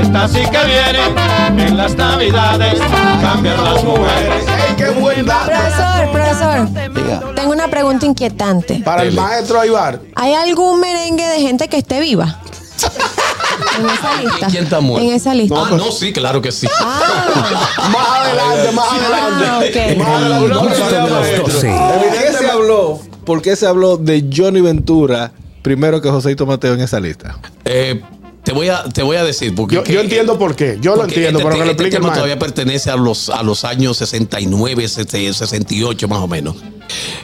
esta 0.00 0.28
sí 0.28 0.40
que 0.40 0.66
viene, 0.66 1.66
en 1.66 1.76
las 1.76 1.96
navidades 1.96 2.80
cambiar 3.20 3.58
las 3.58 3.82
mujeres. 3.82 4.46
Ey, 4.78 4.84
qué 4.84 5.00
buen 5.00 5.26
dato. 5.26 5.46
Profesor, 5.50 6.12
profesor, 6.12 6.94
Diga. 6.94 7.34
tengo 7.34 7.52
una 7.52 7.68
pregunta 7.68 8.06
inquietante. 8.06 8.80
Para 8.84 9.02
el 9.02 9.12
maestro 9.14 9.60
Aibar. 9.60 10.00
¿Hay 10.14 10.34
algún 10.34 10.80
merengue 10.80 11.26
de 11.26 11.40
gente 11.40 11.68
que 11.68 11.78
esté 11.78 12.00
viva? 12.00 12.40
En 13.76 13.86
esa 13.88 14.22
lista. 14.22 14.46
¿Quién 14.48 14.64
está 14.64 14.80
muerto? 14.80 15.08
En 15.08 15.14
esa 15.14 15.34
lista. 15.34 15.56
Ah, 15.58 15.70
no, 15.72 15.90
sí, 15.90 16.12
claro 16.12 16.40
que 16.40 16.52
sí. 16.52 16.68
Ah, 16.80 17.26
Más 17.92 18.08
adelante, 18.08 18.72
más 18.72 18.88
adelante. 18.92 19.96
ah. 19.96 19.98
Más 19.98 20.08
adelante. 20.08 20.94
De 20.94 21.40
¿Por 21.40 21.52
12. 21.52 21.68
qué 22.12 22.32
se 22.38 22.50
habló, 22.50 23.00
por 23.24 23.42
qué 23.42 23.56
se 23.56 23.66
habló 23.66 23.96
de 23.96 24.24
Johnny 24.34 24.60
Ventura 24.60 25.32
primero 25.62 26.00
que 26.00 26.08
Joseito 26.08 26.46
Mateo 26.46 26.74
en 26.74 26.80
esa 26.80 27.00
lista? 27.00 27.36
Eh, 27.64 28.00
te 28.48 28.54
voy 28.54 28.68
a 28.70 28.82
te 28.84 29.02
voy 29.02 29.16
a 29.18 29.24
decir 29.24 29.54
porque 29.54 29.74
Yo, 29.74 30.00
entiendo 30.00 30.38
por 30.38 30.56
qué. 30.56 30.78
Yo 30.80 30.92
lo 30.92 31.02
porque 31.02 31.16
entiendo, 31.16 31.40
este, 31.40 31.50
pero 31.50 31.58
que 31.60 31.64
lo 31.66 31.70
este 31.72 31.82
explique 31.82 31.98
maestro. 31.98 32.14
todavía 32.14 32.38
pertenece 32.38 32.90
a 32.90 32.96
los 32.96 33.28
a 33.28 33.42
los 33.42 33.62
años 33.64 33.98
69, 33.98 34.88
68 34.88 36.08
más 36.08 36.18
o 36.20 36.26
menos. 36.28 36.56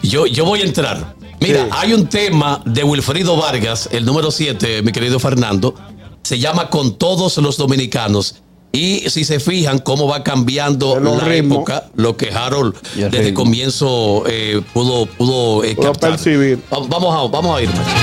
Yo 0.03 0.27
yo 0.27 0.45
voy 0.45 0.61
a 0.61 0.65
entrar. 0.65 1.15
Mira, 1.41 1.65
Sí. 1.65 1.71
hay 1.73 1.95
un 1.95 2.09
tema 2.09 2.61
de 2.67 2.85
Wilfrido 2.85 3.39
Vargas, 3.39 3.89
el 3.91 4.05
número 4.05 4.31
7, 4.31 4.83
mi 4.83 4.93
querido 4.93 5.19
Fernando, 5.19 5.75
se 6.23 6.39
llama 6.39 6.69
Con 6.69 6.99
todos 6.99 7.39
los 7.39 7.57
dominicanos. 7.57 8.43
Y 8.75 9.09
si 9.09 9.25
se 9.25 9.39
fijan 9.41 9.79
cómo 9.79 10.09
va 10.09 10.23
cambiando 10.25 10.99
la 10.99 11.35
época, 11.35 11.85
lo 11.95 12.17
que 12.17 12.31
Harold 12.33 12.75
el 12.97 13.11
desde 13.11 13.27
ritmo. 13.27 13.45
comienzo 13.45 14.25
eh, 14.27 14.61
pudo, 14.73 15.07
pudo, 15.07 15.63
eh, 15.65 15.75
Pudo 15.77 15.93
captar. 15.93 16.11
percibir. 16.11 16.59
Va- 16.73 16.79
Vamos 16.89 17.15
a, 17.15 17.31
vamos 17.31 17.57
a 17.59 17.63
ir. 17.63 17.69
maestro. 17.69 17.95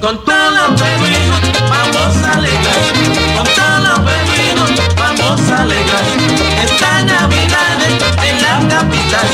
Con 0.00 0.24
todos 0.24 0.52
los 0.54 0.80
bebinos 0.80 1.40
vamos 1.70 2.16
a 2.24 2.32
alegrar, 2.34 2.82
con 3.36 3.46
todos 3.56 3.80
los 3.88 3.98
bebinos 4.04 4.70
vamos 4.96 5.40
a 5.50 5.62
alegrar. 5.62 6.04
Esta 6.64 7.02
Navidad 7.02 7.78
en 8.28 8.42
la 8.42 8.68
capital, 8.68 9.26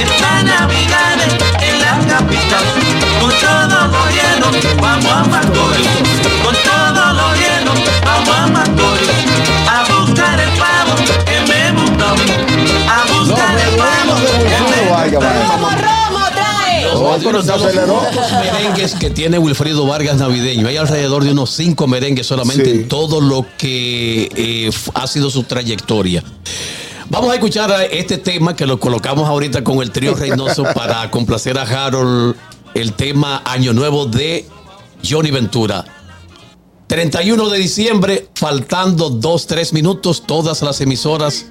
esta 0.00 0.42
Navidad 0.42 1.18
en 1.62 1.80
la 1.80 1.98
capital, 2.14 2.64
con 3.20 3.32
Mamacoy, 4.80 5.82
con 5.82 6.22
todo 6.22 6.31
Los 17.32 17.46
merengues 18.32 18.94
que 18.94 19.10
tiene 19.10 19.38
Wilfrido 19.38 19.86
Vargas 19.86 20.16
navideño. 20.16 20.68
Hay 20.68 20.76
alrededor 20.76 21.24
de 21.24 21.32
unos 21.32 21.50
cinco 21.50 21.86
merengues 21.86 22.26
solamente 22.26 22.64
Sí. 22.64 22.70
en 22.70 22.88
todo 22.88 23.20
lo 23.20 23.46
que 23.58 24.28
eh, 24.34 24.70
ha 24.94 25.06
sido 25.06 25.30
su 25.30 25.44
trayectoria. 25.44 26.22
Vamos 27.08 27.30
a 27.30 27.34
escuchar 27.34 27.70
a 27.72 27.84
este 27.84 28.18
tema 28.18 28.56
que 28.56 28.66
lo 28.66 28.78
colocamos 28.80 29.28
ahorita 29.28 29.62
con 29.64 29.82
el 29.82 29.90
trío 29.90 30.14
Reynoso 30.14 30.64
para 30.74 31.10
complacer 31.10 31.58
a 31.58 31.62
Harold. 31.62 32.36
El 32.74 32.94
tema 32.94 33.42
Año 33.44 33.72
Nuevo 33.74 34.06
de 34.06 34.46
Johnny 35.08 35.30
Ventura. 35.30 35.84
31 36.86 37.48
de 37.48 37.58
diciembre, 37.58 38.28
faltando 38.34 39.10
dos, 39.10 39.46
tres 39.46 39.72
minutos, 39.72 40.24
todas 40.26 40.62
las 40.62 40.80
emisoras 40.80 41.46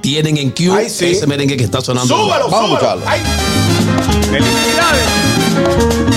tienen 0.00 0.36
en 0.36 0.50
Q 0.50 0.76
sí. 0.88 1.06
ese 1.06 1.26
merengue 1.26 1.56
que 1.56 1.64
está 1.64 1.80
sonando. 1.80 2.16
Súbelo, 2.16 2.48
Vamos 2.48 2.82
a 2.82 2.96
Ay. 3.96 4.22
Felicidades. 4.30 6.16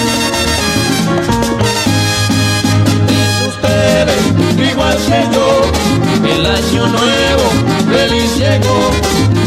ustedes, 3.47 4.71
igual 4.71 4.97
que 4.97 5.27
yo, 5.33 6.35
el 6.35 6.45
año 6.45 6.87
nuevo 6.87 7.43
feliz 7.91 8.37
llegó. 8.37 8.91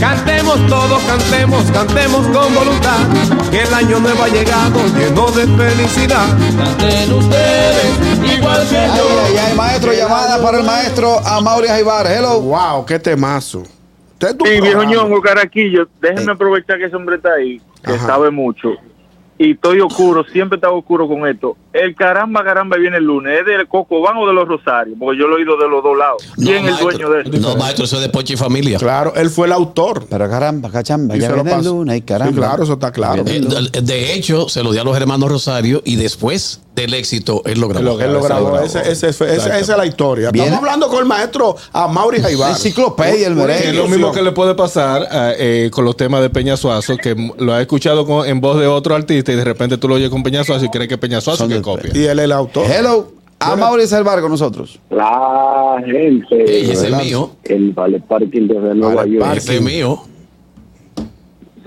Cantemos 0.01 0.59
todos, 0.69 1.01
cantemos, 1.05 1.71
cantemos 1.71 2.27
con 2.27 2.55
voluntad. 2.55 2.99
Que 3.51 3.62
el 3.62 3.73
año 3.75 4.01
nuevo 4.01 4.25
ha 4.25 4.29
llegado 4.29 4.81
lleno 4.99 5.31
de 5.31 5.47
felicidad. 5.47 6.27
Canten 6.57 7.12
ustedes, 7.12 8.37
igual 8.37 8.69
que 8.69 8.79
Ay, 8.79 8.91
yo. 8.99 9.05
ay, 9.27 9.37
ay, 9.47 9.55
maestro, 9.55 9.93
llamada 9.93 10.43
para 10.43 10.59
el 10.59 10.65
maestro 10.65 11.19
Amaury 11.25 11.69
Jaibar. 11.69 12.07
Hello. 12.07 12.41
Wow, 12.41 12.85
qué 12.85 12.99
temazo. 12.99 13.62
Tu 14.38 14.45
Sí, 14.47 14.61
viejo 14.61 14.85
ñongo, 14.85 15.21
caraquillo, 15.21 15.88
déjenme 16.00 16.33
aprovechar 16.33 16.79
que 16.79 16.85
ese 16.85 16.95
hombre 16.95 17.17
está 17.17 17.35
ahí, 17.35 17.61
que 17.85 17.93
Ajá. 17.95 18.07
sabe 18.07 18.31
mucho. 18.31 18.75
Y 19.37 19.52
estoy 19.52 19.81
oscuro, 19.81 20.23
siempre 20.25 20.57
estaba 20.57 20.75
oscuro 20.75 21.09
con 21.09 21.26
esto. 21.26 21.57
El 21.73 21.95
caramba, 21.95 22.45
caramba 22.45 22.76
viene 22.76 22.99
el 22.99 23.05
lunes. 23.05 23.41
¿Es 23.41 23.47
del 23.47 23.67
Cocobán 23.69 24.17
o 24.19 24.26
de 24.26 24.33
los 24.35 24.47
Rosarios? 24.47 24.97
Porque 24.99 25.19
yo 25.19 25.26
lo 25.26 25.37
he 25.37 25.41
oído 25.41 25.57
de 25.57 25.69
los 25.69 25.83
dos 25.83 25.97
lados. 25.97 26.23
¿Quién 26.37 26.67
es 26.69 26.76
el 26.79 26.85
dueño 26.85 27.11
de 27.11 27.23
eso? 27.23 27.31
No, 27.41 27.57
maestro, 27.57 27.85
eso 27.87 27.97
es 27.97 28.02
de 28.02 28.09
Pochi 28.09 28.35
y 28.35 28.37
Familia. 28.37 28.79
Claro, 28.79 29.14
él 29.17 29.31
fue 29.31 29.47
el 29.47 29.52
autor. 29.52 30.05
Pero 30.09 30.29
caramba, 30.29 30.71
cachamba, 30.71 31.17
Y 31.17 31.21
ya 31.21 31.33
viene 31.33 31.52
el 31.55 31.64
lunes, 31.64 31.97
y 31.97 32.02
caramba. 32.02 32.33
Sí, 32.33 32.38
claro, 32.38 32.62
eso 32.64 32.73
está 32.75 32.93
claro. 32.93 33.25
De 33.25 34.12
hecho, 34.14 34.49
se 34.49 34.62
lo 34.62 34.73
dio 34.73 34.83
a 34.83 34.85
los 34.85 34.97
hermanos 34.97 35.31
Rosario 35.31 35.83
y 35.85 35.97
después 35.97 36.61
del 36.75 36.95
éxito, 36.95 37.43
él 37.45 37.61
lo 37.61 37.69
grabó. 37.69 38.00
Él 38.00 38.12
lo 38.12 38.23
grabó. 38.23 38.47
grabó. 38.52 38.61
Ese- 38.64 38.91
ese 38.91 39.12
fue- 39.12 39.26
ese- 39.26 39.37
Exacto. 39.37 39.59
esa 39.59 39.73
es 39.73 39.79
la 39.79 39.87
historia. 39.87 40.31
Viene- 40.31 40.49
Estamos 40.49 40.64
hablando 40.67 40.88
con 40.88 41.00
el 41.00 41.05
maestro 41.05 41.55
Amaury 41.73 42.21
Jaibar. 42.23 42.50
Enciclopedia, 42.52 43.26
el 43.26 43.35
merengue. 43.35 43.69
Es 43.71 43.75
lo 43.76 43.88
mismo 43.88 44.11
que 44.11 44.23
le 44.23 44.33
puede 44.33 44.55
pasar 44.55 45.02
eh, 45.12 45.35
eh, 45.67 45.71
con 45.71 45.85
los 45.85 45.97
temas 45.99 46.23
de 46.23 46.31
Peña 46.31 46.57
Suazo, 46.57 46.97
que 46.97 47.14
lo 47.38 47.52
has 47.52 47.61
escuchado 47.61 48.07
con- 48.07 48.26
en 48.26 48.41
voz 48.41 48.59
de 48.59 48.67
otro 48.67 48.95
artista 48.95 49.33
y 49.33 49.37
de 49.37 49.45
repente 49.45 49.76
tú 49.76 49.87
lo 49.88 49.97
oyes 49.97 50.09
con 50.09 50.23
Peña 50.23 50.45
Suazo 50.45 50.64
y 50.64 50.71
crees 50.71 50.88
que 50.88 50.95
es 50.95 51.00
Peña 51.00 51.21
Suazo 51.21 51.47
que 51.47 51.61
de- 51.62 51.88
copia. 51.88 51.90
Y 51.95 52.04
él 52.04 52.19
es 52.19 52.25
el 52.25 52.33
autor. 52.33 52.66
Hello. 52.71 53.12
Amaury 53.40 53.88
Jaibar 53.88 54.21
con 54.21 54.31
nosotros. 54.31 54.78
La 54.90 55.83
gente. 55.85 56.45
Ey, 56.45 56.71
ese 56.71 56.88
es 56.88 56.97
mío. 57.04 57.33
El 57.42 57.73
Vale 57.73 57.99
Parking 58.00 58.47
desde 58.47 58.75
Nueva 58.75 59.04
York. 59.04 59.19
Parking. 59.19 59.37
Ese 59.38 59.57
es 59.57 59.62
mío. 59.62 60.02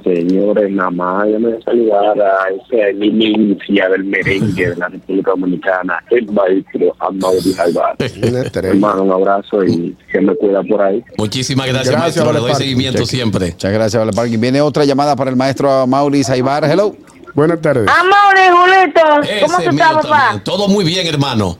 Señores, 0.04 0.72
nada 0.72 0.92
más 0.92 1.26
déjenme 1.26 1.60
saludar 1.64 2.16
a 2.22 2.50
esa 2.50 2.90
eminencia 2.90 3.90
del 3.90 4.04
merengue 4.04 4.70
de 4.70 4.76
la 4.76 4.88
República 4.88 5.32
Dominicana, 5.32 5.98
el 6.12 6.32
maestro 6.32 6.96
Amaury 7.00 7.40
estrella. 7.50 8.70
Hermano, 8.70 9.02
un 9.02 9.12
abrazo 9.12 9.64
y 9.66 9.98
se 10.12 10.22
me 10.22 10.36
cuida 10.36 10.62
por 10.62 10.80
ahí. 10.80 11.04
Muchísimas 11.18 11.66
gracias, 11.66 11.90
Gracias, 11.90 12.02
maestro. 12.24 12.26
Vale 12.26 12.36
Le 12.38 12.42
doy 12.42 12.52
Parking. 12.52 12.64
seguimiento 12.68 13.06
siempre. 13.08 13.52
Muchas 13.54 13.74
gracias, 13.74 14.00
Vale 14.00 14.14
Parking. 14.14 14.40
Viene 14.40 14.62
otra 14.62 14.86
llamada 14.86 15.16
para 15.16 15.32
el 15.32 15.36
maestro 15.36 15.72
Amaury 15.72 16.24
Jaibar. 16.24 16.64
Hello. 16.66 16.96
Buenas 17.36 17.62
tardes. 17.62 17.88
Amores, 17.88 18.50
Julito, 18.52 19.02
¿cómo 19.46 19.58
tú 19.58 19.70
estás, 19.72 19.94
papá? 19.94 20.10
también. 20.10 20.44
Todo 20.44 20.68
muy 20.68 20.86
bien, 20.86 21.06
hermano. 21.06 21.58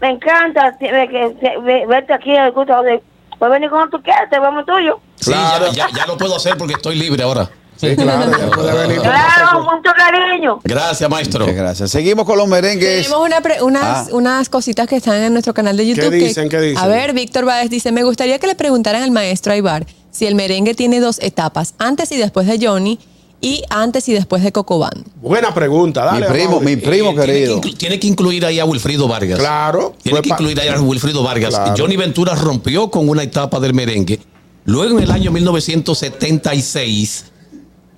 Me 0.00 0.10
encanta 0.10 0.76
que, 0.78 1.84
verte 1.88 2.12
aquí 2.12 2.36
al 2.36 2.52
gusto 2.52 2.82
de... 2.82 3.02
Puedes 3.38 3.52
venir 3.54 3.70
cuando 3.70 3.96
tú 3.96 4.02
quieras, 4.02 4.28
te 4.30 4.38
vamos 4.38 4.64
tuyo. 4.66 4.98
Sí, 5.16 5.30
ya, 5.30 5.60
ya, 5.72 5.86
ya 5.94 6.06
lo 6.06 6.16
puedo 6.16 6.36
hacer 6.36 6.56
porque 6.56 6.74
estoy 6.74 6.96
libre 6.96 7.22
ahora. 7.22 7.50
Sí, 7.76 7.94
claro, 7.94 8.30
ya 8.30 8.50
puede 8.50 8.72
venir. 8.88 9.00
Claro, 9.02 9.60
mucho 9.62 9.90
cariño. 9.94 10.60
Gracias, 10.64 11.10
maestro. 11.10 11.40
Muchas 11.40 11.56
gracias. 11.56 11.90
Seguimos 11.90 12.24
con 12.24 12.38
los 12.38 12.48
merengues. 12.48 13.04
Tenemos 13.04 13.26
una 13.26 13.40
pre- 13.42 13.62
unas, 13.62 13.84
Ah. 13.84 14.06
unas 14.12 14.48
cositas 14.48 14.86
que 14.86 14.96
están 14.96 15.16
en 15.22 15.32
nuestro 15.34 15.52
canal 15.52 15.76
de 15.76 15.86
YouTube. 15.86 16.10
que- 16.10 16.16
dicen? 16.16 16.48
¿Qué 16.48 16.58
dicen? 16.60 16.82
A 16.82 16.86
ver, 16.86 17.12
Víctor 17.12 17.44
Báez 17.44 17.68
dice, 17.68 17.92
me 17.92 18.02
gustaría 18.02 18.38
que 18.38 18.46
le 18.46 18.54
preguntaran 18.54 19.02
al 19.02 19.10
maestro 19.10 19.52
Aibar 19.52 19.84
si 20.10 20.26
el 20.26 20.34
merengue 20.34 20.74
tiene 20.74 21.00
dos 21.00 21.18
etapas, 21.20 21.74
antes 21.78 22.10
y 22.12 22.16
después 22.16 22.46
de 22.46 22.58
Johnny 22.66 22.98
y 23.46 23.62
antes 23.70 24.08
y 24.08 24.12
después 24.12 24.42
de 24.42 24.50
Cocobán. 24.50 25.04
Buena 25.22 25.54
pregunta, 25.54 26.00
Mi 26.12 26.20
dale. 26.20 26.26
primo, 26.32 26.56
Amaury. 26.56 26.66
mi 26.66 26.76
primo 26.82 27.10
Eh, 27.10 27.14
tiene, 27.14 27.26
que 27.26 27.32
querido. 27.32 27.60
tiene 27.78 28.00
que 28.00 28.06
incluir 28.08 28.44
ahí 28.44 28.58
a 28.58 28.64
Wilfrido 28.64 29.06
Vargas. 29.06 29.38
Claro. 29.38 29.94
Tiene 30.02 30.20
que 30.20 30.30
incluir 30.30 30.58
ahí 30.60 30.66
a 30.68 30.80
Wilfrido 30.80 31.22
Vargas. 31.22 31.54
Claro. 31.54 31.74
Johnny 31.78 31.96
Ventura 31.96 32.34
rompió 32.34 32.90
con 32.90 33.08
una 33.08 33.22
etapa 33.22 33.60
del 33.60 33.72
merengue. 33.72 34.18
Luego 34.64 34.98
en 34.98 35.04
el 35.04 35.12
año 35.12 35.30
1976, 35.30 37.24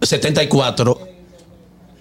74, 0.03 0.99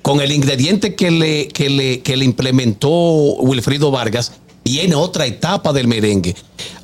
con 0.02 0.20
el 0.20 0.32
ingrediente 0.34 0.96
que 0.96 1.10
le, 1.12 1.48
que 1.48 1.70
le, 1.70 2.02
que 2.02 2.18
le 2.18 2.26
implementó 2.26 2.90
Wilfrido 2.90 3.92
Vargas, 3.92 4.34
viene 4.68 4.96
otra 4.96 5.26
etapa 5.26 5.72
del 5.72 5.88
merengue. 5.88 6.36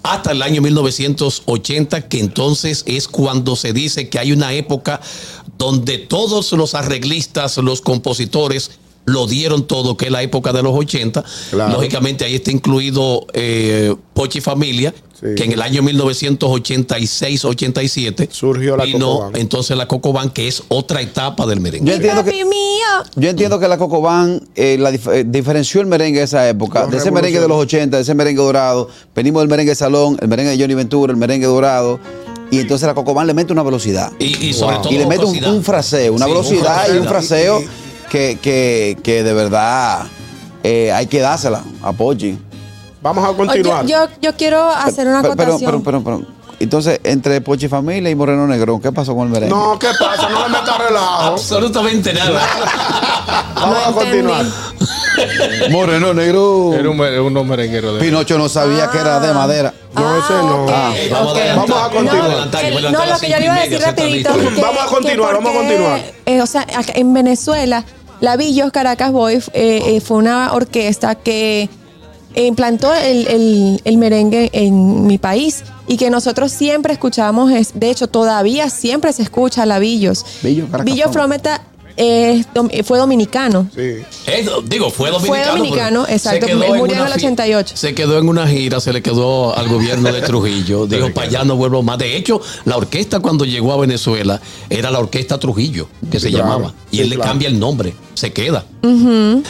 Hasta 0.03 0.31
el 0.31 0.41
año 0.41 0.61
1980, 0.61 2.07
que 2.07 2.21
entonces 2.21 2.83
es 2.87 3.09
cuando 3.09 3.57
se 3.57 3.73
dice 3.73 4.07
que 4.07 4.19
hay 4.19 4.31
una 4.31 4.53
época 4.53 5.01
donde 5.57 5.97
todos 5.97 6.53
los 6.53 6.75
arreglistas, 6.75 7.57
los 7.57 7.81
compositores, 7.81 8.71
lo 9.05 9.27
dieron 9.27 9.67
todo, 9.67 9.97
que 9.97 10.05
es 10.05 10.11
la 10.11 10.23
época 10.23 10.53
de 10.53 10.63
los 10.63 10.73
80. 10.73 11.25
Claro. 11.51 11.73
Lógicamente 11.73 12.23
ahí 12.23 12.35
está 12.35 12.51
incluido 12.51 13.27
eh, 13.33 13.93
Pochi 14.13 14.39
Familia, 14.39 14.93
Sí. 15.13 15.27
que 15.37 15.43
en 15.45 15.51
el 15.53 15.61
año 15.61 15.81
1986-87 15.83 18.27
Surgió 18.31 18.75
la 18.75 18.83
vino 18.83 19.05
Cocobán. 19.07 19.35
entonces 19.39 19.77
la 19.77 19.87
Cocobán, 19.87 20.29
que 20.31 20.49
es 20.49 20.63
otra 20.67 20.99
etapa 21.01 21.45
del 21.45 21.61
merengue. 21.61 21.91
Yo 21.91 21.95
entiendo 21.95 22.25
que, 22.25 22.31
Yo 23.15 23.29
entiendo 23.29 23.60
que 23.60 23.67
la 23.67 23.77
Cocobán 23.77 24.41
eh, 24.56 24.77
la 24.79 24.91
dif- 24.91 25.12
eh, 25.13 25.23
diferenció 25.27 25.82
el 25.82 25.88
merengue 25.88 26.19
de 26.19 26.25
esa 26.25 26.47
época, 26.47 26.86
de 26.88 26.97
ese 26.97 27.12
merengue 27.12 27.39
de 27.39 27.47
los 27.47 27.58
revolucionó. 27.58 27.84
80, 27.84 27.97
de 27.97 28.03
ese 28.03 28.15
merengue 28.15 28.41
dorado. 28.41 28.89
Venimos 29.15 29.41
del 29.41 29.49
merengue 29.49 29.75
salón, 29.75 30.17
el 30.21 30.27
merengue 30.27 30.51
de 30.51 30.60
Johnny 30.62 30.73
Ventura, 30.73 31.12
el 31.12 31.17
merengue 31.17 31.45
dorado. 31.47 31.99
Y 32.51 32.60
entonces 32.60 32.88
la 32.88 32.93
Cocobán 32.93 33.25
le 33.27 33.34
mete 33.34 33.51
una 33.53 33.63
velocidad. 33.63 34.12
Y, 34.19 34.25
y 34.47 34.53
sobre 34.53 34.75
Wow. 34.75 34.84
todo 34.84 34.93
y 34.93 34.97
le 34.97 35.06
mete 35.08 35.25
un, 35.25 35.63
fraseo, 35.63 36.13
una 36.13 36.25
Sí, 36.25 36.32
velocidad 36.32 36.93
y 36.93 36.97
un 36.97 37.08
fraseo. 37.08 37.63
que, 38.12 38.38
que, 38.41 38.95
que 39.01 39.23
de 39.23 39.34
verdad 39.34 40.03
eh, 40.63 40.91
hay 40.91 41.08
que 41.08 41.19
dársela 41.19 41.63
a 41.82 41.93
Pochi. 41.93 42.38
Vamos 43.01 43.23
a 43.25 43.29
Oye, 43.32 43.38
continuar. 43.38 43.86
yo, 43.86 44.06
yo 44.21 44.34
quiero 44.36 44.69
hacer 44.69 45.08
una 45.08 45.21
Pero, 45.23 45.36
pero, 45.36 45.53
acotación. 45.56 45.82
pero, 45.84 46.03
pero, 46.03 46.03
pero, 46.21 46.27
entonces, 46.63 46.99
entre 47.04 47.39
Pochi 47.41 47.67
Familia 47.67 48.10
y 48.10 48.15
Moreno 48.15 48.47
Negrón, 48.47 48.82
¿qué 48.82 48.91
pasó 48.91 49.15
con 49.15 49.28
el 49.28 49.34
merengue? 49.34 49.56
No, 49.56 49.78
¿qué 49.80 49.88
pasa? 49.99 50.30
No 50.30 50.43
le 50.43 50.49
metas 50.49 50.78
relajo. 50.78 51.23
Absolutamente 51.23 52.13
nada. 52.13 52.41
Vamos 53.56 53.78
a 53.88 53.91
continuar. 53.93 54.45
Moreno 55.69 56.13
Negrón. 56.13 56.73
Era 56.73 56.89
un, 56.89 56.97
mer- 56.97 57.19
unos 57.21 57.45
merengueros 57.45 57.95
de. 57.95 57.99
Pinocho 58.02 58.38
no 58.38 58.49
sabía 58.49 58.89
que 58.89 58.97
era 58.97 59.19
de 59.19 59.34
madera. 59.34 59.73
No, 59.93 60.17
ese 60.17 60.34
no. 60.34 60.63
ok, 60.65 60.71
Ah, 60.73 60.93
vamos 61.12 61.38
a 61.38 61.39
adelantar, 61.39 61.56
Vamos 61.69 61.86
a 61.86 61.89
continuar. 61.89 62.91
no, 62.91 63.06
lo 63.13 63.19
que 63.19 63.30
yo 63.30 63.38
le 63.38 63.45
iba 63.45 63.56
a 63.56 63.60
decir 63.62 63.80
rapidito. 63.80 64.34
que- 64.34 64.62
Vamos 64.62 64.82
a 64.84 64.86
continuar, 64.88 65.34
vamos 65.36 65.52
a 65.52 65.58
continuar. 65.58 66.02
eh, 66.26 66.41
o 66.41 66.47
sea, 66.47 66.65
en 66.95 67.13
Venezuela, 67.13 67.86
la 68.21 68.36
Villos 68.38 68.71
Caracas 68.71 69.12
Boys 69.12 69.49
eh, 69.54 69.84
eh, 69.97 70.02
fue 70.02 70.17
una 70.17 70.52
orquesta 70.54 71.15
que 71.15 71.69
implantó 72.35 72.93
el, 72.93 73.27
el- 73.27 73.81
el 73.83 73.97
merengue 73.97 74.49
en 74.53 75.05
mi 75.07 75.17
país 75.17 75.63
y 75.87 75.97
que 75.97 76.09
nosotros 76.09 76.51
siempre 76.51 76.93
escuchamos, 76.93 77.51
es, 77.51 77.71
de 77.79 77.89
hecho 77.91 78.07
todavía 78.07 78.69
siempre 78.69 79.13
se 79.13 79.21
escucha 79.23 79.65
la 79.65 79.79
Villos. 79.79 80.25
Frometa 81.13 81.61
es 81.97 82.47
dom- 82.53 82.84
fue 82.84 82.97
dominicano. 82.97 83.67
Sí. 83.75 83.82
Eh, 84.27 84.45
digo, 84.65 84.89
fue 84.89 85.10
dominicano. 85.12 85.43
Fue 85.43 85.58
dominicano, 85.58 86.06
exacto, 86.08 86.45
se 86.47 86.51
quedó 86.53 86.75
murió 86.75 86.95
en 86.95 87.01
el 87.01 87.08
fi- 87.13 87.13
88. 87.25 87.77
Se 87.77 87.93
quedó 87.93 88.17
en 88.19 88.29
una 88.29 88.47
gira, 88.47 88.79
se 88.79 88.91
le 88.93 89.01
quedó 89.01 89.56
al 89.58 89.67
gobierno 89.67 90.12
de 90.12 90.21
Trujillo. 90.23 90.88
Dijo, 90.88 91.13
para 91.13 91.27
allá 91.27 91.43
no 91.43 91.56
vuelvo 91.56 91.84
más. 91.84 91.97
De 91.97 92.15
hecho, 92.17 92.41
la 92.65 92.77
orquesta 92.77 93.19
cuando 93.19 93.45
llegó 93.45 93.73
a 93.73 93.77
Venezuela 93.77 94.41
era 94.69 94.89
la 94.91 94.99
Orquesta 94.99 95.39
Trujillo, 95.39 95.88
que 96.12 96.19
se 96.19 96.29
claro. 96.29 96.45
llamaba. 96.45 96.73
Y 96.91 96.97
Sí, 96.97 97.01
él 97.03 97.10
le 97.10 97.17
cambia 97.19 97.47
el 97.47 97.60
nombre, 97.60 97.93
se 98.13 98.32
queda. 98.34 98.65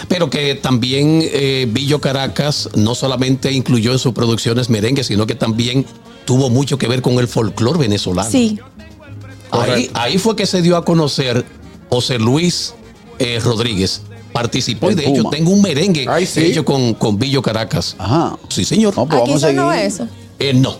Pero 0.07 0.29
que 0.29 0.55
también 0.55 1.21
eh, 1.23 1.67
Villo 1.69 1.99
Caracas 1.99 2.69
no 2.75 2.95
solamente 2.95 3.51
incluyó 3.51 3.91
en 3.91 3.99
sus 3.99 4.13
producciones 4.13 4.69
merengue, 4.69 5.03
sino 5.03 5.25
que 5.25 5.35
también 5.35 5.85
tuvo 6.25 6.49
mucho 6.49 6.77
que 6.77 6.87
ver 6.87 7.01
con 7.01 7.19
el 7.19 7.27
folclore 7.27 7.79
venezolano. 7.79 8.29
Sí. 8.29 8.59
Ahí, 9.51 9.89
ahí 9.93 10.17
fue 10.17 10.35
que 10.35 10.45
se 10.45 10.61
dio 10.61 10.77
a 10.77 10.83
conocer 10.85 11.45
José 11.93 12.17
Luis 12.17 12.73
eh, 13.19 13.39
Rodríguez, 13.43 14.01
participó 14.31 14.89
y 14.89 14.95
de 14.95 15.07
hecho 15.07 15.25
tengo 15.29 15.51
un 15.51 15.61
merengue 15.61 16.07
Ay, 16.09 16.25
sí. 16.25 16.43
hecho 16.43 16.65
con, 16.65 16.95
con 16.95 17.19
Billo 17.19 17.43
Caracas. 17.43 17.95
Ajá. 17.99 18.35
Sí, 18.49 18.65
señor. 18.65 18.97
No, 18.97 19.05
pues 19.05 19.21
Aquí 19.21 19.29
vamos 19.29 19.43
a 19.43 19.47
seguir. 19.47 19.85
eso. 19.85 20.07
Eh, 20.39 20.53
no. 20.55 20.75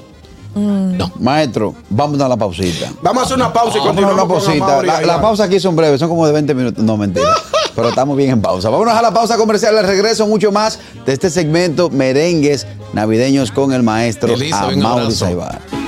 No. 0.56 1.12
Maestro, 1.19 1.76
vamos 1.88 2.19
a 2.19 2.28
la 2.28 2.36
pausita. 2.36 2.91
Vamos 3.04 3.21
a 3.21 3.26
hacer 3.28 3.38
una 3.38 3.54
pausa 3.54 3.78
y 3.78 3.80
Vamos 3.82 3.86
a 3.86 3.88
continuamos 3.89 4.13
una 4.15 4.21
con 4.34 4.43
pausita. 4.43 4.65
Amaury 4.65 4.88
La, 4.88 5.02
la 5.02 5.15
va. 5.17 5.21
pausa 5.21 5.43
aquí 5.43 5.60
son 5.60 5.76
breves, 5.76 5.99
son 5.99 6.10
como 6.10 6.26
de 6.26 6.34
20 6.34 6.54
minutos. 6.56 6.84
No, 6.84 6.97
mentira. 6.97 7.28
Pero 7.76 7.89
estamos 7.89 8.17
bien 8.17 8.32
en 8.32 8.41
pausa. 8.41 8.69
Vámonos 8.69 8.95
a 8.95 9.02
la 9.04 9.13
pausa 9.13 9.38
comercial. 9.38 9.78
Al 9.78 9.86
regreso, 9.86 10.26
mucho 10.26 10.52
más 10.52 10.80
de 11.06 11.13
este 11.13 11.30
segmento 11.30 11.91
Merengues 11.91 12.65
Navideños 12.93 13.52
con 13.52 13.71
el 13.71 13.84
maestro 13.84 14.34
Amaury 14.34 14.82
abrazo. 14.82 15.12
Saibar. 15.12 15.83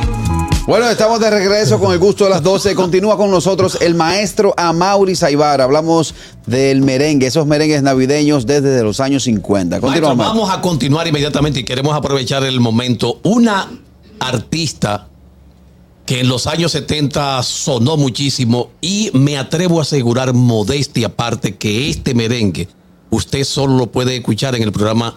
Bueno, 0.67 0.89
estamos 0.89 1.19
de 1.19 1.30
regreso 1.30 1.80
con 1.80 1.93
el 1.93 1.99
gusto 1.99 2.23
de 2.23 2.32
las 2.32 2.41
12. 2.41 2.73
Continúa 2.73 3.15
con 3.17 3.30
nosotros 3.30 3.78
el 3.82 3.93
maestro 3.93 4.51
Amaury 4.58 5.15
Saibar. 5.15 5.62
Hablamos 5.62 6.15
del 6.47 6.82
merengue, 6.82 7.28
esos 7.28 7.45
merengues 7.45 7.84
navideños 7.84 8.47
desde 8.47 8.82
los 8.82 8.99
años 8.99 9.23
50. 9.25 9.75
Maestro, 9.80 9.88
Continuamos. 9.88 10.25
vamos 10.25 10.49
a 10.49 10.62
continuar 10.62 11.08
inmediatamente 11.08 11.60
y 11.60 11.63
queremos 11.65 11.95
aprovechar 11.95 12.43
el 12.43 12.60
momento. 12.60 13.19
Una 13.21 13.69
artista 14.19 15.08
que 16.08 16.21
en 16.21 16.30
los 16.30 16.47
años 16.47 16.71
70 16.71 17.43
sonó 17.43 17.95
muchísimo 17.95 18.71
y 18.82 19.12
me 19.13 19.38
atrevo 19.38 19.78
a 19.78 19.84
asegurar 19.84 20.34
modestia 20.34 21.08
aparte 21.08 21.58
que 21.58 21.89
este 21.91 22.15
merengue 22.15 22.67
usted 23.12 23.43
solo 23.43 23.78
lo 23.78 23.91
puede 23.91 24.15
escuchar 24.15 24.56
en 24.56 24.63
el 24.63 24.71
programa 24.71 25.15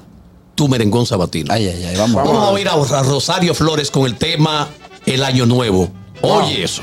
Tu 0.54 0.68
Merengón 0.68 1.06
Sabatino. 1.06 1.50
Ay, 1.54 1.68
ay, 1.68 1.84
ay, 1.84 1.96
vamos. 1.96 2.22
Vamos 2.22 2.44
a 2.44 2.50
oír 2.50 2.68
a 2.68 3.02
Rosario 3.02 3.54
Flores 3.54 3.90
con 3.90 4.04
el 4.04 4.16
tema 4.16 4.68
El 5.08 5.24
Año 5.24 5.46
Nuevo. 5.46 5.90
Oye 6.20 6.64
eso. 6.64 6.82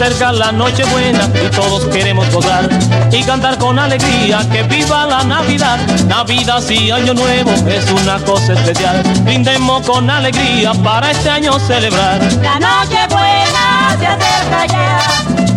Acerca 0.00 0.30
la 0.30 0.52
noche 0.52 0.84
buena 0.84 1.28
y 1.44 1.50
todos 1.50 1.84
queremos 1.86 2.32
gozar 2.32 2.68
y 3.10 3.20
cantar 3.24 3.58
con 3.58 3.80
alegría 3.80 4.46
que 4.52 4.62
viva 4.62 5.06
la 5.06 5.24
Navidad. 5.24 5.76
Navidad 6.06 6.62
y 6.70 6.92
Año 6.92 7.14
Nuevo 7.14 7.50
es 7.66 7.90
una 7.90 8.18
cosa 8.20 8.52
especial. 8.52 9.02
Brindemos 9.24 9.84
con 9.84 10.08
alegría 10.08 10.72
para 10.84 11.10
este 11.10 11.28
año 11.28 11.58
celebrar. 11.58 12.22
La 12.40 12.60
noche 12.60 12.98
buena 13.10 13.96
se 13.98 14.06
acerca 14.06 14.66
ya, 14.66 15.00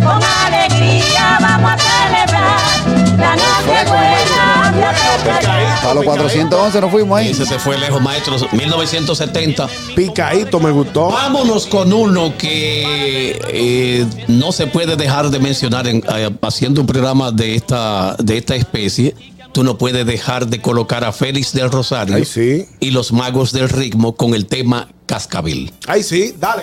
con 0.04 0.20
alegría 0.44 1.38
vamos 1.40 1.72
a 1.74 1.78
celebrar. 1.78 3.18
La 3.18 3.36
noche 3.36 3.84
buena 3.86 4.61
A 4.72 5.94
los 5.94 6.04
411 6.04 6.80
nos 6.80 6.90
fuimos 6.90 7.18
ahí. 7.18 7.30
Ese 7.30 7.44
se 7.46 7.58
fue 7.58 7.78
lejos, 7.78 8.00
maestro. 8.00 8.36
1970. 8.52 9.68
Picadito 9.94 10.60
me 10.60 10.70
gustó. 10.70 11.10
Vámonos 11.10 11.66
con 11.66 11.92
uno 11.92 12.34
que 12.38 13.38
eh, 13.48 14.06
no 14.28 14.52
se 14.52 14.66
puede 14.66 14.96
dejar 14.96 15.30
de 15.30 15.38
mencionar 15.38 15.86
en- 15.86 16.02
eh, 16.14 16.30
haciendo 16.42 16.80
un 16.80 16.86
programa 16.86 17.30
de 17.30 17.54
esta, 17.56 18.16
de 18.18 18.38
esta 18.38 18.54
especie. 18.56 19.14
Tú 19.52 19.62
no 19.64 19.76
puedes 19.76 20.06
dejar 20.06 20.46
de 20.46 20.60
colocar 20.62 21.04
a 21.04 21.12
Félix 21.12 21.52
del 21.52 21.70
Rosario 21.70 22.16
Ay, 22.16 22.24
sí. 22.24 22.66
y 22.80 22.90
los 22.90 23.12
magos 23.12 23.52
del 23.52 23.68
ritmo 23.68 24.16
con 24.16 24.32
el 24.34 24.46
tema 24.46 24.88
Cascabil. 25.04 25.72
Ay, 25.86 26.02
sí, 26.02 26.34
dale. 26.40 26.62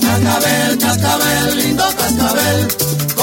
Cascabel, 0.00 0.78
cascabel, 0.78 1.56
lindo 1.58 1.84
cascabel, 1.96 2.68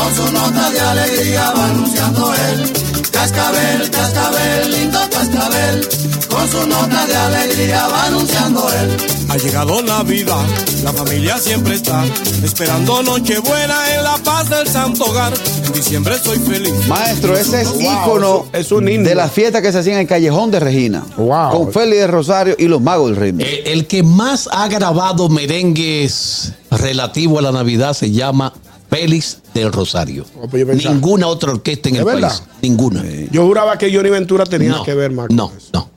con 0.10 0.28
su 0.28 0.34
nota 0.34 0.70
de 0.72 0.80
alegría 0.80 1.52
va 1.56 1.66
anunciando 1.66 2.34
él. 2.34 2.74
Cascabel, 3.12 3.90
cascabel, 3.92 4.72
lindo 4.72 5.00
cascabel, 5.12 5.88
con 6.30 6.50
su 6.50 6.68
nota 6.68 7.06
de 7.06 7.16
alegría 7.16 7.88
va 7.88 8.06
anunciando 8.06 8.68
él. 8.72 8.98
Ha 9.30 9.38
llegado 9.38 9.82
Navidad, 9.84 10.46
la 10.84 10.94
familia 10.94 11.38
siempre 11.38 11.76
está 11.76 12.04
esperando 12.44 13.04
Nochebuena 13.04 13.96
en 13.96 14.04
la 14.04 14.18
paz 14.24 14.50
del 14.50 14.68
Santo 14.68 15.06
Hogar. 15.06 15.34
En 15.66 15.74
diciembre 15.74 16.18
soy 16.18 16.40
feliz. 16.40 16.74
Maestro, 16.88 17.38
ese 17.38 17.62
es 17.62 17.70
Wow, 17.74 17.82
ícono 17.82 18.46
es 18.54 18.72
un 18.72 18.90
himno. 18.90 19.08
de 19.10 19.16
las 19.16 19.32
fiestas 19.32 19.62
que 19.62 19.72
se 19.72 19.80
hacían 19.80 19.96
en 19.96 20.02
el 20.02 20.08
Callejón 20.08 20.50
de 20.50 20.60
Regina. 20.60 21.04
Wow. 21.18 21.52
Con 21.52 21.74
Félix 21.74 21.98
de 22.00 22.08
Rosario 22.08 22.56
y 22.58 22.66
los 22.66 22.82
magos 22.82 23.12
del 23.12 23.18
ritmo. 23.18 23.42
Eh, 23.42 23.64
el 23.68 23.86
que 23.86 24.02
más 24.02 24.50
ha 24.52 24.68
grabado 24.70 25.30
merengues 25.30 26.54
relativo 26.72 27.38
a 27.38 27.42
la 27.44 27.52
Navidad 27.52 27.94
se 27.94 28.10
llama 28.12 28.54
Félix 28.90 29.38
del 29.54 29.72
Rosario. 29.72 30.26
Oh, 30.42 30.48
pues 30.48 30.66
Ninguna 30.86 31.28
otra 31.28 31.52
orquesta 31.52 31.90
en 31.90 31.96
¿Es 31.96 32.00
el 32.00 32.06
verdad? 32.06 32.30
país. 32.30 32.44
Ninguna. 32.62 33.04
Yo 33.32 33.46
juraba 33.46 33.78
que 33.78 33.94
Johnny 33.94 34.10
Ventura 34.10 34.46
tenía 34.46 34.70
no, 34.70 34.84
que 34.84 34.94
ver 34.96 35.12
más. 35.12 35.28
con 35.28 35.36
No, 35.36 35.52
no. 35.74 35.90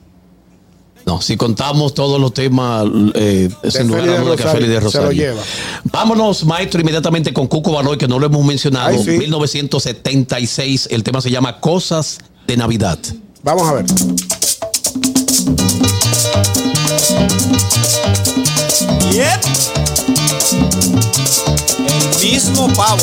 No, 1.05 1.19
si 1.21 1.35
contamos 1.35 1.93
todos 1.93 2.19
los 2.21 2.33
temas, 2.33 2.85
eh, 3.15 3.49
sin 3.69 3.87
lugar 3.89 4.03
a 4.09 4.13
que 4.13 4.17
Rosario, 4.19 4.51
Félix 4.53 4.69
de 4.69 4.75
se 4.75 4.79
lo 4.79 4.79
Rosario. 4.85 5.11
lleva. 5.11 5.41
Vámonos, 5.91 6.45
maestro, 6.45 6.79
inmediatamente 6.79 7.33
con 7.33 7.47
Cuco 7.47 7.73
Baloy, 7.73 7.97
que 7.97 8.07
no 8.07 8.19
lo 8.19 8.27
hemos 8.27 8.45
mencionado. 8.45 8.87
Ay, 8.87 9.03
sí. 9.03 9.11
1976, 9.11 10.87
el 10.91 11.03
tema 11.03 11.19
se 11.19 11.29
llama 11.29 11.59
Cosas 11.59 12.19
de 12.47 12.55
Navidad. 12.55 12.99
Vamos 13.43 13.67
a 13.67 13.73
ver. 13.73 13.85
Yep. 19.11 20.12
El 21.87 22.19
mismo 22.21 22.67
pavo. 22.73 23.01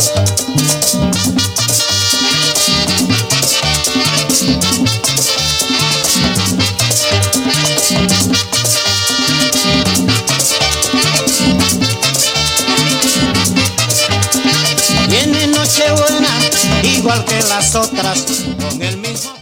Viene 15.08 15.46
Nochebuena, 15.48 16.28
igual 16.84 17.24
que 17.24 17.40
las 17.42 17.74
otras, 17.74 18.24
con 18.60 18.80
el 18.82 18.96
mismo. 18.98 19.32